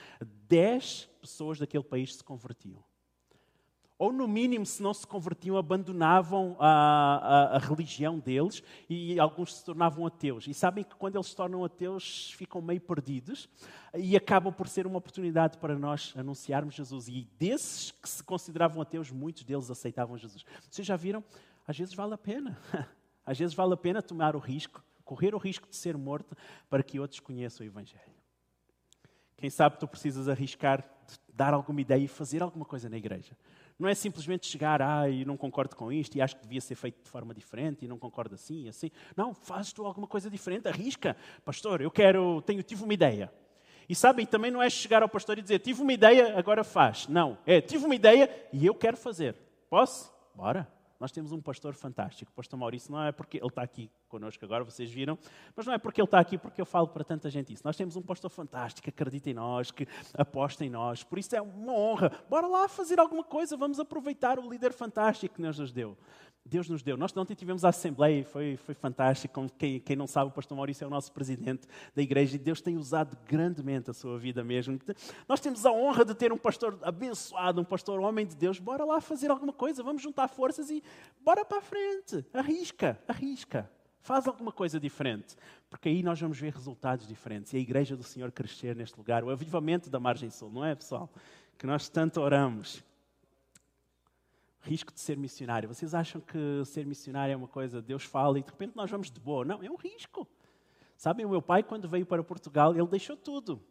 dez 0.46 1.08
pessoas 1.22 1.58
daquele 1.58 1.84
país 1.84 2.16
se 2.16 2.22
convertiam 2.22 2.84
ou 3.98 4.12
no 4.12 4.28
mínimo, 4.28 4.64
se 4.64 4.80
não 4.80 4.94
se 4.94 5.04
convertiam, 5.04 5.56
abandonavam 5.56 6.56
a, 6.60 6.68
a, 6.68 7.56
a, 7.56 7.58
religião 7.58 8.18
deles 8.18 8.62
e 8.88 9.18
alguns 9.18 9.56
se 9.56 9.64
tornavam 9.64 10.06
ateus. 10.06 10.46
E 10.46 10.54
sabem 10.54 10.84
que 10.84 10.94
quando 10.94 11.16
eles 11.16 11.26
se 11.26 11.34
tornam 11.34 11.64
ateus, 11.64 12.30
ficam 12.32 12.62
meio 12.62 12.80
perdidos 12.80 13.48
e 13.92 14.16
acabam 14.16 14.52
por 14.52 14.68
ser 14.68 14.86
uma 14.86 14.98
oportunidade 14.98 15.58
para 15.58 15.76
nós 15.76 16.14
anunciarmos 16.16 16.76
Jesus. 16.76 17.08
E 17.08 17.28
desses 17.38 17.90
que 17.90 18.08
se 18.08 18.22
consideravam 18.22 18.80
ateus, 18.80 19.10
muitos 19.10 19.42
deles 19.42 19.68
aceitavam 19.68 20.16
Jesus. 20.16 20.44
Vocês 20.70 20.86
já 20.86 20.94
viram? 20.94 21.24
Às 21.66 21.76
vezes 21.76 21.92
vale 21.92 22.14
a 22.14 22.18
pena. 22.18 22.56
Às 23.26 23.36
vezes 23.36 23.54
vale 23.54 23.74
a 23.74 23.76
pena 23.76 24.00
tomar 24.00 24.36
o 24.36 24.38
risco, 24.38 24.82
correr 25.04 25.34
o 25.34 25.38
risco 25.38 25.68
de 25.68 25.74
ser 25.74 25.98
morto 25.98 26.36
para 26.70 26.84
que 26.84 27.00
outros 27.00 27.18
conheçam 27.18 27.66
o 27.66 27.68
Evangelho. 27.68 28.16
Quem 29.36 29.50
sabe 29.50 29.78
tu 29.78 29.88
precisas 29.88 30.28
arriscar, 30.28 30.88
dar 31.34 31.52
alguma 31.52 31.80
ideia 31.80 32.04
e 32.04 32.08
fazer 32.08 32.42
alguma 32.42 32.64
coisa 32.64 32.88
na 32.88 32.96
igreja. 32.96 33.36
Não 33.78 33.88
é 33.88 33.94
simplesmente 33.94 34.46
chegar, 34.46 34.82
ah, 34.82 35.08
e 35.08 35.24
não 35.24 35.36
concordo 35.36 35.76
com 35.76 35.92
isto, 35.92 36.16
e 36.16 36.20
acho 36.20 36.36
que 36.36 36.42
devia 36.42 36.60
ser 36.60 36.74
feito 36.74 37.02
de 37.02 37.08
forma 37.08 37.32
diferente, 37.32 37.84
e 37.84 37.88
não 37.88 37.98
concordo 37.98 38.34
assim 38.34 38.64
e 38.64 38.68
assim. 38.68 38.90
Não, 39.16 39.32
fazes 39.32 39.72
tu 39.72 39.84
alguma 39.84 40.06
coisa 40.06 40.28
diferente, 40.28 40.66
arrisca. 40.66 41.16
Pastor, 41.44 41.80
eu 41.80 41.90
quero, 41.90 42.42
tenho, 42.42 42.62
tive 42.62 42.82
uma 42.82 42.94
ideia. 42.94 43.32
E 43.88 43.94
sabem, 43.94 44.26
também 44.26 44.50
não 44.50 44.62
é 44.62 44.68
chegar 44.68 45.02
ao 45.02 45.08
pastor 45.08 45.38
e 45.38 45.42
dizer, 45.42 45.60
tive 45.60 45.80
uma 45.80 45.92
ideia, 45.92 46.38
agora 46.38 46.62
faz. 46.62 47.08
Não, 47.08 47.38
é, 47.46 47.60
tive 47.60 47.84
uma 47.86 47.94
ideia 47.94 48.28
e 48.52 48.66
eu 48.66 48.74
quero 48.74 48.96
fazer. 48.96 49.34
Posso? 49.70 50.12
Bora. 50.34 50.77
Nós 50.98 51.12
temos 51.12 51.32
um 51.32 51.40
pastor 51.40 51.74
fantástico. 51.74 52.30
O 52.32 52.34
pastor 52.34 52.58
Maurício 52.58 52.90
não 52.90 53.02
é 53.02 53.12
porque 53.12 53.38
ele 53.38 53.46
está 53.46 53.62
aqui 53.62 53.90
connosco 54.08 54.44
agora, 54.44 54.64
vocês 54.64 54.90
viram, 54.90 55.18
mas 55.54 55.66
não 55.66 55.74
é 55.74 55.78
porque 55.78 56.00
ele 56.00 56.06
está 56.06 56.18
aqui 56.18 56.36
porque 56.36 56.60
eu 56.60 56.66
falo 56.66 56.88
para 56.88 57.04
tanta 57.04 57.30
gente 57.30 57.52
isso. 57.52 57.62
Nós 57.64 57.76
temos 57.76 57.94
um 57.94 58.02
pastor 58.02 58.30
fantástico, 58.30 58.84
que 58.84 58.90
acredita 58.90 59.30
em 59.30 59.34
nós, 59.34 59.70
que 59.70 59.86
aposta 60.14 60.64
em 60.64 60.70
nós. 60.70 61.04
Por 61.04 61.18
isso 61.18 61.36
é 61.36 61.40
uma 61.40 61.72
honra. 61.72 62.10
Bora 62.28 62.46
lá 62.46 62.68
fazer 62.68 62.98
alguma 62.98 63.22
coisa, 63.22 63.56
vamos 63.56 63.78
aproveitar 63.78 64.38
o 64.38 64.48
líder 64.48 64.72
fantástico 64.72 65.34
que 65.36 65.42
Deus 65.42 65.58
nos 65.58 65.72
deu. 65.72 65.96
Deus 66.48 66.68
nos 66.68 66.82
deu. 66.82 66.96
Nós 66.96 67.14
ontem 67.16 67.34
tivemos 67.34 67.64
a 67.64 67.68
Assembleia 67.68 68.20
e 68.20 68.24
foi, 68.24 68.56
foi 68.56 68.74
fantástico. 68.74 69.46
Quem, 69.58 69.78
quem 69.78 69.94
não 69.94 70.06
sabe, 70.06 70.30
o 70.30 70.34
pastor 70.34 70.56
Maurício 70.56 70.84
é 70.84 70.86
o 70.86 70.90
nosso 70.90 71.12
presidente 71.12 71.68
da 71.94 72.00
igreja 72.00 72.36
e 72.36 72.38
Deus 72.38 72.60
tem 72.60 72.76
usado 72.76 73.16
grandemente 73.26 73.90
a 73.90 73.94
sua 73.94 74.18
vida 74.18 74.42
mesmo. 74.42 74.78
Nós 75.28 75.40
temos 75.40 75.66
a 75.66 75.72
honra 75.72 76.04
de 76.04 76.14
ter 76.14 76.32
um 76.32 76.38
pastor 76.38 76.78
abençoado, 76.82 77.60
um 77.60 77.64
pastor 77.64 78.00
homem 78.00 78.26
de 78.26 78.34
Deus. 78.34 78.58
Bora 78.58 78.84
lá 78.84 79.00
fazer 79.00 79.30
alguma 79.30 79.52
coisa, 79.52 79.82
vamos 79.82 80.02
juntar 80.02 80.28
forças 80.28 80.70
e 80.70 80.82
bora 81.22 81.44
para 81.44 81.58
a 81.58 81.62
frente. 81.62 82.24
Arrisca, 82.32 82.98
arrisca. 83.06 83.70
Faz 84.00 84.26
alguma 84.26 84.50
coisa 84.50 84.80
diferente, 84.80 85.36
porque 85.68 85.88
aí 85.88 86.02
nós 86.02 86.18
vamos 86.18 86.40
ver 86.40 86.54
resultados 86.54 87.06
diferentes 87.06 87.52
e 87.52 87.56
a 87.56 87.60
igreja 87.60 87.94
do 87.94 88.02
Senhor 88.02 88.32
crescer 88.32 88.74
neste 88.74 88.96
lugar, 88.96 89.22
o 89.22 89.28
avivamento 89.28 89.90
da 89.90 90.00
margem 90.00 90.30
sul, 90.30 90.50
não 90.50 90.64
é, 90.64 90.74
pessoal? 90.74 91.10
Que 91.58 91.66
nós 91.66 91.90
tanto 91.90 92.20
oramos 92.20 92.82
risco 94.60 94.92
de 94.92 95.00
ser 95.00 95.16
missionário. 95.16 95.68
Vocês 95.68 95.94
acham 95.94 96.20
que 96.20 96.64
ser 96.64 96.86
missionário 96.86 97.32
é 97.32 97.36
uma 97.36 97.48
coisa, 97.48 97.80
Deus 97.80 98.04
fala 98.04 98.38
e 98.38 98.42
de 98.42 98.50
repente 98.50 98.76
nós 98.76 98.90
vamos 98.90 99.10
de 99.10 99.20
boa? 99.20 99.44
Não, 99.44 99.62
é 99.62 99.70
um 99.70 99.76
risco. 99.76 100.26
Sabem, 100.96 101.24
o 101.24 101.30
meu 101.30 101.40
pai, 101.40 101.62
quando 101.62 101.88
veio 101.88 102.04
para 102.04 102.24
Portugal, 102.24 102.74
ele 102.74 102.86
deixou 102.86 103.16
tudo. 103.16 103.62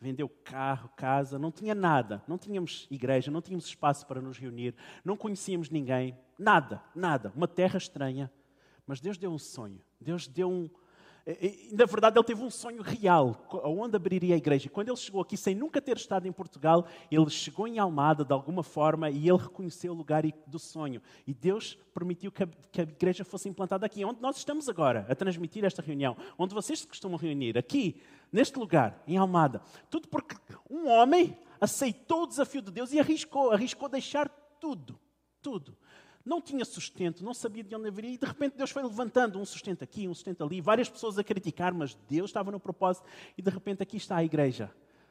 Vendeu 0.00 0.28
carro, 0.28 0.90
casa, 0.96 1.38
não 1.38 1.50
tinha 1.50 1.74
nada. 1.74 2.22
Não 2.28 2.38
tínhamos 2.38 2.86
igreja, 2.90 3.30
não 3.30 3.40
tínhamos 3.40 3.66
espaço 3.66 4.06
para 4.06 4.20
nos 4.20 4.38
reunir, 4.38 4.74
não 5.04 5.16
conhecíamos 5.16 5.70
ninguém. 5.70 6.16
Nada, 6.38 6.82
nada. 6.94 7.32
Uma 7.34 7.48
terra 7.48 7.78
estranha. 7.78 8.30
Mas 8.86 9.00
Deus 9.00 9.18
deu 9.18 9.30
um 9.30 9.38
sonho. 9.38 9.80
Deus 10.00 10.28
deu 10.28 10.50
um, 10.50 10.70
na 11.72 11.84
verdade, 11.84 12.18
ele 12.18 12.24
teve 12.24 12.42
um 12.42 12.48
sonho 12.48 12.80
real, 12.80 13.36
onde 13.62 13.94
abriria 13.94 14.34
a 14.34 14.38
igreja. 14.38 14.70
Quando 14.70 14.88
ele 14.88 14.96
chegou 14.96 15.20
aqui, 15.20 15.36
sem 15.36 15.54
nunca 15.54 15.78
ter 15.78 15.98
estado 15.98 16.26
em 16.26 16.32
Portugal, 16.32 16.86
ele 17.10 17.28
chegou 17.28 17.68
em 17.68 17.78
Almada 17.78 18.24
de 18.24 18.32
alguma 18.32 18.62
forma 18.62 19.10
e 19.10 19.28
ele 19.28 19.36
reconheceu 19.36 19.92
o 19.92 19.94
lugar 19.94 20.24
do 20.46 20.58
sonho. 20.58 21.02
E 21.26 21.34
Deus 21.34 21.76
permitiu 21.92 22.32
que 22.32 22.44
a, 22.44 22.48
que 22.72 22.80
a 22.80 22.84
igreja 22.84 23.24
fosse 23.24 23.46
implantada 23.46 23.84
aqui, 23.84 24.06
onde 24.06 24.22
nós 24.22 24.38
estamos 24.38 24.70
agora, 24.70 25.04
a 25.06 25.14
transmitir 25.14 25.66
esta 25.66 25.82
reunião, 25.82 26.16
onde 26.38 26.54
vocês 26.54 26.78
se 26.80 26.86
costumam 26.86 27.18
reunir, 27.18 27.58
aqui, 27.58 28.00
neste 28.32 28.58
lugar, 28.58 29.02
em 29.06 29.18
Almada. 29.18 29.60
Tudo 29.90 30.08
porque 30.08 30.34
um 30.70 30.88
homem 30.88 31.36
aceitou 31.60 32.22
o 32.22 32.26
desafio 32.26 32.62
de 32.62 32.70
Deus 32.70 32.90
e 32.94 33.00
arriscou, 33.00 33.50
arriscou 33.50 33.86
deixar 33.86 34.30
tudo, 34.58 34.98
tudo 35.42 35.76
não 36.28 36.40
tinha 36.40 36.64
sustento, 36.64 37.24
não 37.24 37.32
sabia 37.32 37.64
de 37.64 37.74
onde 37.74 37.88
haveria, 37.88 38.12
e 38.12 38.18
de 38.18 38.26
repente 38.26 38.56
Deus 38.56 38.70
foi 38.70 38.82
levantando 38.82 39.40
um 39.40 39.44
sustento 39.44 39.82
aqui, 39.82 40.06
um 40.06 40.14
sustento 40.14 40.44
ali, 40.44 40.60
várias 40.60 40.88
pessoas 40.88 41.18
a 41.18 41.24
criticar, 41.24 41.72
mas 41.72 41.96
Deus 42.08 42.28
estava 42.28 42.52
no 42.52 42.60
propósito, 42.60 43.06
e 43.36 43.42
de 43.42 43.50
repente 43.50 43.82
aqui 43.82 43.96
está 43.96 44.16
a 44.16 44.24
igreja. 44.24 44.70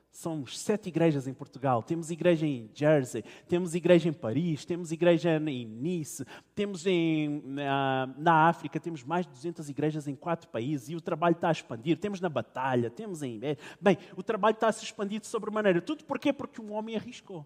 Somos 0.10 0.58
sete 0.58 0.88
igrejas 0.90 1.28
em 1.28 1.34
Portugal. 1.34 1.84
Temos 1.84 2.10
igreja 2.10 2.48
em 2.48 2.72
Jersey, 2.74 3.24
temos 3.48 3.76
igreja 3.76 4.10
em 4.10 4.14
Paris, 4.14 4.66
temos 4.66 4.92
igreja 4.92 5.38
em 5.38 5.66
Nice, 5.66 6.26
temos 6.56 6.88
em, 6.88 7.42
na, 7.46 8.10
na 8.18 8.34
África, 8.48 8.80
temos 8.80 9.04
mais 9.04 9.28
de 9.28 9.34
200 9.34 9.70
igrejas 9.70 10.08
em 10.08 10.16
quatro 10.16 10.50
países 10.50 10.90
e 10.90 10.96
o 10.96 11.02
trabalho 11.02 11.36
está 11.36 11.50
a 11.50 11.52
expandir. 11.52 12.00
Temos 12.00 12.20
na 12.20 12.30
Batalha, 12.30 12.90
temos 12.90 13.22
em. 13.22 13.40
Bem, 13.80 13.98
o 14.16 14.24
trabalho 14.24 14.56
está 14.56 14.70
a 14.70 14.72
se 14.72 14.84
expandir 14.84 15.20
de 15.20 15.28
sobremaneira. 15.28 15.82
Tudo 15.82 16.04
porquê? 16.04 16.34
Porque 16.34 16.62
um 16.62 16.72
homem 16.72 16.96
arriscou. 16.96 17.46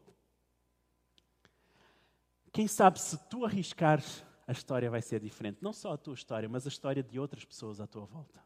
Quem 2.51 2.67
sabe 2.67 2.99
se 2.99 3.17
tu 3.29 3.45
arriscares, 3.45 4.23
a 4.45 4.51
história 4.51 4.89
vai 4.89 5.01
ser 5.01 5.21
diferente. 5.21 5.59
Não 5.61 5.71
só 5.71 5.93
a 5.93 5.97
tua 5.97 6.13
história, 6.13 6.49
mas 6.49 6.65
a 6.65 6.69
história 6.69 7.01
de 7.01 7.19
outras 7.19 7.45
pessoas 7.45 7.79
à 7.79 7.87
tua 7.87 8.05
volta. 8.05 8.43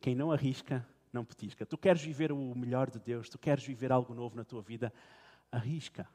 Quem 0.00 0.14
não 0.14 0.30
arrisca, 0.30 0.86
não 1.12 1.24
petisca. 1.24 1.64
Tu 1.64 1.78
queres 1.78 2.02
viver 2.02 2.30
o 2.30 2.54
melhor 2.54 2.90
de 2.90 2.98
Deus, 2.98 3.28
tu 3.28 3.38
queres 3.38 3.64
viver 3.64 3.90
algo 3.90 4.12
novo 4.12 4.36
na 4.36 4.44
tua 4.44 4.60
vida, 4.60 4.92
arrisca. 5.50 6.06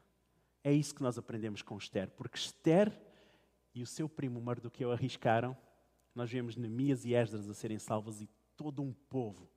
É 0.64 0.72
isso 0.72 0.94
que 0.94 1.02
nós 1.02 1.18
aprendemos 1.18 1.62
com 1.62 1.78
Esther, 1.78 2.12
porque 2.12 2.38
Esther 2.38 2.96
e 3.74 3.82
o 3.82 3.88
seu 3.88 4.08
primo 4.08 4.40
Mardoqueu 4.40 4.92
arriscaram. 4.92 5.58
Nós 6.14 6.30
vemos 6.30 6.56
Neemias 6.56 7.06
e 7.06 7.16
Esdras 7.16 7.50
a 7.50 7.54
serem 7.54 7.80
salvos 7.80 8.22
e 8.22 8.30
todo 8.56 8.84
um 8.84 8.94
povo 8.94 9.50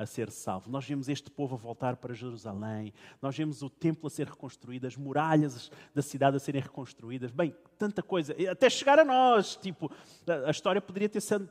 a 0.00 0.06
ser 0.06 0.30
salvo. 0.30 0.70
Nós 0.70 0.86
vemos 0.86 1.08
este 1.08 1.30
povo 1.30 1.54
a 1.54 1.58
voltar 1.58 1.96
para 1.96 2.14
Jerusalém, 2.14 2.92
nós 3.20 3.36
vemos 3.36 3.62
o 3.62 3.68
templo 3.68 4.06
a 4.06 4.10
ser 4.10 4.26
reconstruído, 4.26 4.86
as 4.86 4.96
muralhas 4.96 5.70
da 5.94 6.00
cidade 6.00 6.38
a 6.38 6.40
serem 6.40 6.62
reconstruídas. 6.62 7.30
Bem, 7.30 7.54
tanta 7.78 8.02
coisa, 8.02 8.34
até 8.50 8.70
chegar 8.70 8.98
a 8.98 9.04
nós. 9.04 9.56
Tipo, 9.56 9.92
a 10.46 10.50
história 10.50 10.80
poderia 10.80 11.08
ter 11.08 11.20
sido 11.20 11.50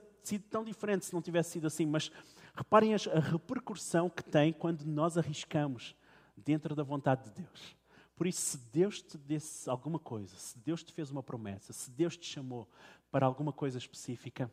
tão 0.49 0.63
diferente 0.63 1.05
se 1.05 1.13
não 1.13 1.21
tivesse 1.21 1.51
sido 1.51 1.67
assim, 1.67 1.85
mas 1.85 2.11
reparem 2.55 2.95
a 2.95 3.19
repercussão 3.19 4.09
que 4.09 4.23
tem 4.23 4.51
quando 4.51 4.83
nós 4.83 5.15
arriscamos 5.15 5.95
dentro 6.35 6.75
da 6.75 6.81
vontade 6.81 7.25
de 7.25 7.41
Deus. 7.43 7.77
Por 8.15 8.25
isso, 8.25 8.41
se 8.41 8.57
Deus 8.71 9.01
te 9.01 9.17
desse 9.17 9.69
alguma 9.69 9.99
coisa, 9.99 10.35
se 10.35 10.57
Deus 10.57 10.83
te 10.83 10.91
fez 10.91 11.11
uma 11.11 11.21
promessa, 11.21 11.71
se 11.71 11.91
Deus 11.91 12.17
te 12.17 12.25
chamou 12.25 12.67
para 13.11 13.27
alguma 13.27 13.53
coisa 13.53 13.77
específica, 13.77 14.51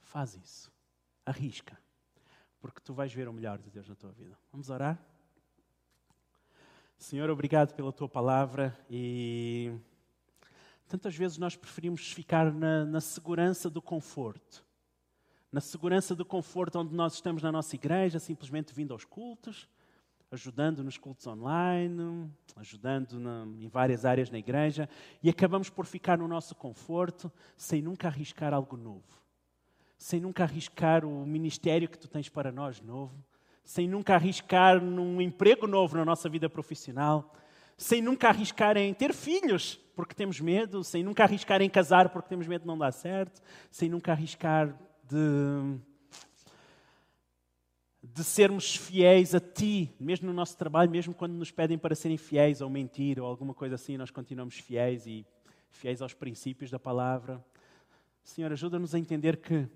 faz 0.00 0.34
isso. 0.42 0.72
Arrisca. 1.24 1.78
Porque 2.60 2.80
tu 2.80 2.92
vais 2.92 3.12
ver 3.12 3.28
o 3.28 3.32
melhor 3.32 3.58
de 3.58 3.70
Deus 3.70 3.88
na 3.88 3.94
tua 3.94 4.12
vida. 4.12 4.36
Vamos 4.52 4.70
orar? 4.70 4.98
Senhor, 6.98 7.30
obrigado 7.30 7.74
pela 7.74 7.92
tua 7.92 8.08
palavra 8.08 8.78
e 8.90 9.72
tantas 10.86 11.16
vezes 11.16 11.38
nós 11.38 11.56
preferimos 11.56 12.12
ficar 12.12 12.52
na, 12.52 12.84
na 12.84 13.00
segurança 13.00 13.70
do 13.70 13.80
conforto. 13.80 14.62
Na 15.50 15.60
segurança 15.60 16.14
do 16.14 16.24
conforto 16.24 16.78
onde 16.78 16.94
nós 16.94 17.14
estamos 17.14 17.42
na 17.42 17.50
nossa 17.50 17.74
igreja, 17.74 18.18
simplesmente 18.18 18.74
vindo 18.74 18.92
aos 18.92 19.04
cultos, 19.04 19.68
ajudando 20.30 20.84
nos 20.84 20.96
cultos 20.96 21.26
online, 21.26 22.30
ajudando 22.54 23.18
na, 23.18 23.44
em 23.58 23.68
várias 23.68 24.04
áreas 24.04 24.30
na 24.30 24.38
igreja, 24.38 24.88
e 25.22 25.28
acabamos 25.28 25.68
por 25.68 25.86
ficar 25.86 26.18
no 26.18 26.28
nosso 26.28 26.54
conforto 26.54 27.32
sem 27.56 27.82
nunca 27.82 28.08
arriscar 28.08 28.54
algo 28.54 28.76
novo, 28.76 29.19
sem 30.00 30.18
nunca 30.18 30.44
arriscar 30.44 31.04
o 31.04 31.26
ministério 31.26 31.86
que 31.86 31.98
tu 31.98 32.08
tens 32.08 32.26
para 32.26 32.50
nós 32.50 32.80
novo, 32.80 33.22
sem 33.62 33.86
nunca 33.86 34.14
arriscar 34.14 34.82
num 34.82 35.20
emprego 35.20 35.66
novo 35.66 35.94
na 35.94 36.06
nossa 36.06 36.26
vida 36.26 36.48
profissional, 36.48 37.34
sem 37.76 38.00
nunca 38.00 38.28
arriscar 38.28 38.78
em 38.78 38.94
ter 38.94 39.12
filhos 39.12 39.78
porque 39.94 40.14
temos 40.14 40.40
medo, 40.40 40.82
sem 40.82 41.04
nunca 41.04 41.24
arriscar 41.24 41.60
em 41.60 41.68
casar 41.68 42.08
porque 42.08 42.30
temos 42.30 42.46
medo 42.46 42.62
de 42.62 42.66
não 42.66 42.78
dar 42.78 42.92
certo, 42.92 43.42
sem 43.70 43.90
nunca 43.90 44.12
arriscar 44.12 44.74
de 45.06 45.78
de 48.02 48.24
sermos 48.24 48.74
fiéis 48.74 49.34
a 49.34 49.40
Ti, 49.40 49.94
mesmo 50.00 50.26
no 50.28 50.32
nosso 50.32 50.56
trabalho, 50.56 50.90
mesmo 50.90 51.12
quando 51.12 51.34
nos 51.34 51.50
pedem 51.50 51.76
para 51.76 51.94
serem 51.94 52.16
fiéis 52.16 52.62
ou 52.62 52.70
mentir 52.70 53.20
ou 53.20 53.26
alguma 53.26 53.52
coisa 53.52 53.74
assim, 53.74 53.98
nós 53.98 54.10
continuamos 54.10 54.54
fiéis 54.54 55.06
e 55.06 55.26
fiéis 55.68 56.00
aos 56.00 56.14
princípios 56.14 56.70
da 56.70 56.78
palavra. 56.78 57.44
Senhor, 58.24 58.50
ajuda-nos 58.50 58.94
a 58.94 58.98
entender 58.98 59.36
que 59.36 59.68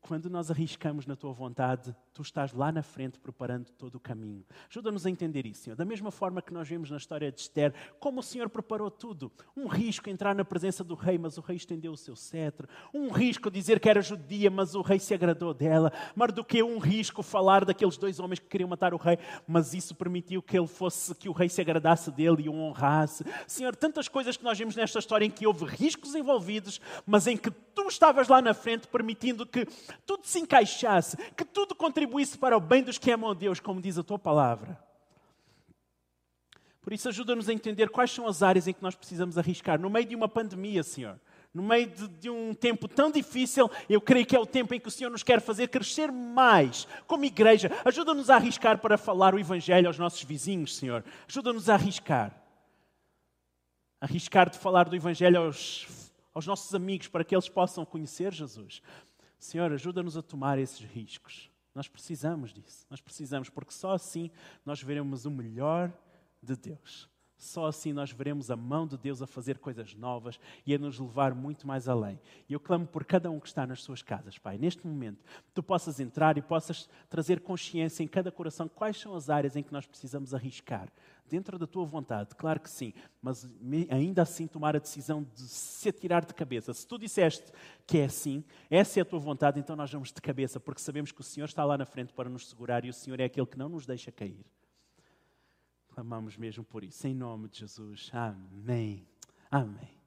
quando 0.00 0.30
nós 0.30 0.50
arriscamos 0.50 1.06
na 1.06 1.16
tua 1.16 1.32
vontade, 1.32 1.94
tu 2.12 2.22
estás 2.22 2.52
lá 2.52 2.72
na 2.72 2.82
frente 2.82 3.18
preparando 3.18 3.70
todo 3.72 3.94
o 3.94 4.00
caminho. 4.00 4.44
Ajuda-nos 4.68 5.06
a 5.06 5.10
entender 5.10 5.46
isso, 5.46 5.62
Senhor. 5.62 5.76
Da 5.76 5.84
mesma 5.84 6.10
forma 6.10 6.42
que 6.42 6.52
nós 6.52 6.68
vemos 6.68 6.90
na 6.90 6.96
história 6.96 7.30
de 7.30 7.40
Esther, 7.40 7.72
como 7.98 8.20
o 8.20 8.22
Senhor 8.22 8.48
preparou 8.48 8.90
tudo. 8.90 9.30
Um 9.56 9.66
risco 9.66 10.10
entrar 10.10 10.34
na 10.34 10.44
presença 10.44 10.82
do 10.82 10.94
rei, 10.94 11.18
mas 11.18 11.38
o 11.38 11.40
rei 11.40 11.56
estendeu 11.56 11.92
o 11.92 11.96
seu 11.96 12.16
cetro. 12.16 12.68
Um 12.92 13.10
risco 13.10 13.50
dizer 13.50 13.78
que 13.78 13.88
era 13.88 14.02
judia, 14.02 14.50
mas 14.50 14.74
o 14.74 14.82
rei 14.82 14.98
se 14.98 15.14
agradou 15.14 15.54
dela. 15.54 15.92
Mais 16.14 16.32
do 16.32 16.44
que 16.44 16.62
um 16.62 16.78
risco 16.78 17.22
falar 17.22 17.64
daqueles 17.64 17.96
dois 17.96 18.18
homens 18.18 18.40
que 18.40 18.46
queriam 18.46 18.68
matar 18.68 18.92
o 18.92 18.96
rei, 18.96 19.18
mas 19.46 19.72
isso 19.72 19.94
permitiu 19.94 20.42
que 20.42 20.58
ele 20.58 20.66
fosse, 20.66 21.14
que 21.14 21.28
o 21.28 21.32
rei 21.32 21.48
se 21.48 21.60
agradasse 21.60 22.10
dele 22.10 22.42
e 22.44 22.48
o 22.48 22.54
honrasse. 22.54 23.24
Senhor, 23.46 23.74
tantas 23.76 24.08
coisas 24.08 24.36
que 24.36 24.44
nós 24.44 24.58
vemos 24.58 24.74
nesta 24.74 24.98
história 24.98 25.24
em 25.24 25.30
que 25.30 25.46
houve 25.46 25.64
riscos 25.64 26.14
envolvidos, 26.14 26.80
mas 27.06 27.26
em 27.26 27.36
que 27.36 27.50
tu 27.50 27.86
estavas 27.88 28.28
lá 28.28 28.42
na 28.42 28.52
frente 28.52 28.88
permitindo 28.88 29.46
que 29.46 29.66
tudo 30.04 30.26
se 30.26 30.40
encaixasse, 30.40 31.16
que 31.36 31.44
tudo 31.44 31.74
contribuísse 31.74 31.99
para 32.38 32.56
o 32.56 32.60
bem 32.60 32.82
dos 32.82 32.98
que 32.98 33.10
amam 33.10 33.30
a 33.30 33.34
Deus, 33.34 33.60
como 33.60 33.80
diz 33.80 33.98
a 33.98 34.02
tua 34.02 34.18
palavra. 34.18 34.78
Por 36.80 36.92
isso, 36.92 37.08
ajuda-nos 37.08 37.48
a 37.48 37.52
entender 37.52 37.90
quais 37.90 38.10
são 38.10 38.26
as 38.26 38.42
áreas 38.42 38.66
em 38.66 38.72
que 38.72 38.82
nós 38.82 38.94
precisamos 38.94 39.36
arriscar. 39.36 39.78
No 39.78 39.90
meio 39.90 40.06
de 40.06 40.16
uma 40.16 40.28
pandemia, 40.28 40.82
Senhor, 40.82 41.20
no 41.52 41.62
meio 41.62 41.88
de, 41.88 42.08
de, 42.08 42.30
um 42.30 42.54
tempo 42.54 42.88
tão 42.88 43.10
difícil, 43.10 43.70
eu 43.88 44.00
creio 44.00 44.24
que 44.24 44.36
é 44.36 44.38
o 44.38 44.46
tempo 44.46 44.72
em 44.72 44.80
que 44.80 44.88
o 44.88 44.90
Senhor 44.90 45.10
nos 45.10 45.22
quer 45.22 45.40
fazer 45.40 45.68
crescer 45.68 46.10
mais 46.10 46.86
como 47.06 47.24
igreja. 47.24 47.70
Ajuda-nos 47.84 48.30
a 48.30 48.36
arriscar 48.36 48.78
para 48.78 48.96
falar 48.96 49.34
o 49.34 49.38
Evangelho 49.38 49.88
aos 49.88 49.98
nossos 49.98 50.22
vizinhos, 50.22 50.76
Senhor. 50.76 51.04
Ajuda-nos 51.28 51.68
a 51.68 51.74
arriscar. 51.74 52.34
Arriscar 54.00 54.48
de 54.48 54.58
falar 54.58 54.88
do 54.88 54.96
Evangelho 54.96 55.38
aos, 55.38 55.86
aos 56.32 56.46
nossos 56.46 56.74
amigos 56.74 57.08
para 57.08 57.24
que 57.24 57.34
eles 57.34 57.48
possam 57.48 57.84
conhecer 57.84 58.32
Jesus. 58.32 58.80
Senhor, 59.38 59.70
ajuda-nos 59.72 60.16
a 60.16 60.22
tomar 60.22 60.58
esses 60.58 60.80
riscos. 60.80 61.49
Nós 61.80 61.88
precisamos 61.88 62.52
disso. 62.52 62.84
Nós 62.90 63.00
precisamos, 63.00 63.48
porque 63.48 63.72
só 63.72 63.92
assim 63.92 64.30
nós 64.66 64.82
veremos 64.82 65.24
o 65.24 65.30
melhor 65.30 65.90
de 66.42 66.54
Deus. 66.54 67.08
Só 67.40 67.66
assim 67.66 67.94
nós 67.94 68.12
veremos 68.12 68.50
a 68.50 68.56
mão 68.56 68.86
de 68.86 68.98
Deus 68.98 69.22
a 69.22 69.26
fazer 69.26 69.58
coisas 69.58 69.94
novas 69.94 70.38
e 70.66 70.74
a 70.74 70.78
nos 70.78 70.98
levar 70.98 71.34
muito 71.34 71.66
mais 71.66 71.88
além. 71.88 72.20
E 72.46 72.52
eu 72.52 72.60
clamo 72.60 72.86
por 72.86 73.02
cada 73.02 73.30
um 73.30 73.40
que 73.40 73.48
está 73.48 73.66
nas 73.66 73.82
suas 73.82 74.02
casas, 74.02 74.36
Pai, 74.36 74.58
neste 74.58 74.86
momento, 74.86 75.24
tu 75.54 75.62
possas 75.62 75.98
entrar 76.00 76.36
e 76.36 76.42
possas 76.42 76.86
trazer 77.08 77.40
consciência 77.40 78.04
em 78.04 78.06
cada 78.06 78.30
coração 78.30 78.68
quais 78.68 79.00
são 79.00 79.14
as 79.14 79.30
áreas 79.30 79.56
em 79.56 79.62
que 79.62 79.72
nós 79.72 79.86
precisamos 79.86 80.34
arriscar. 80.34 80.92
Dentro 81.26 81.58
da 81.58 81.66
tua 81.66 81.86
vontade, 81.86 82.34
claro 82.34 82.60
que 82.60 82.68
sim, 82.68 82.92
mas 83.22 83.48
ainda 83.88 84.20
assim 84.20 84.46
tomar 84.46 84.76
a 84.76 84.80
decisão 84.80 85.26
de 85.34 85.42
se 85.42 85.88
atirar 85.88 86.26
de 86.26 86.34
cabeça. 86.34 86.74
Se 86.74 86.86
tu 86.86 86.98
disseste 86.98 87.50
que 87.86 87.98
é 87.98 88.04
assim, 88.04 88.44
essa 88.68 89.00
é 89.00 89.02
a 89.02 89.04
tua 89.04 89.20
vontade, 89.20 89.58
então 89.58 89.74
nós 89.76 89.90
vamos 89.90 90.12
de 90.12 90.20
cabeça, 90.20 90.60
porque 90.60 90.82
sabemos 90.82 91.10
que 91.10 91.20
o 91.20 91.24
Senhor 91.24 91.46
está 91.46 91.64
lá 91.64 91.78
na 91.78 91.86
frente 91.86 92.12
para 92.12 92.28
nos 92.28 92.48
segurar 92.48 92.84
e 92.84 92.90
o 92.90 92.92
Senhor 92.92 93.18
é 93.18 93.24
aquele 93.24 93.46
que 93.46 93.56
não 93.56 93.70
nos 93.70 93.86
deixa 93.86 94.12
cair. 94.12 94.44
Clamamos 96.00 96.38
mesmo 96.38 96.64
por 96.64 96.82
isso, 96.82 97.06
em 97.06 97.14
nome 97.14 97.46
de 97.50 97.58
Jesus. 97.58 98.10
Amém. 98.14 99.06
Amém. 99.50 99.99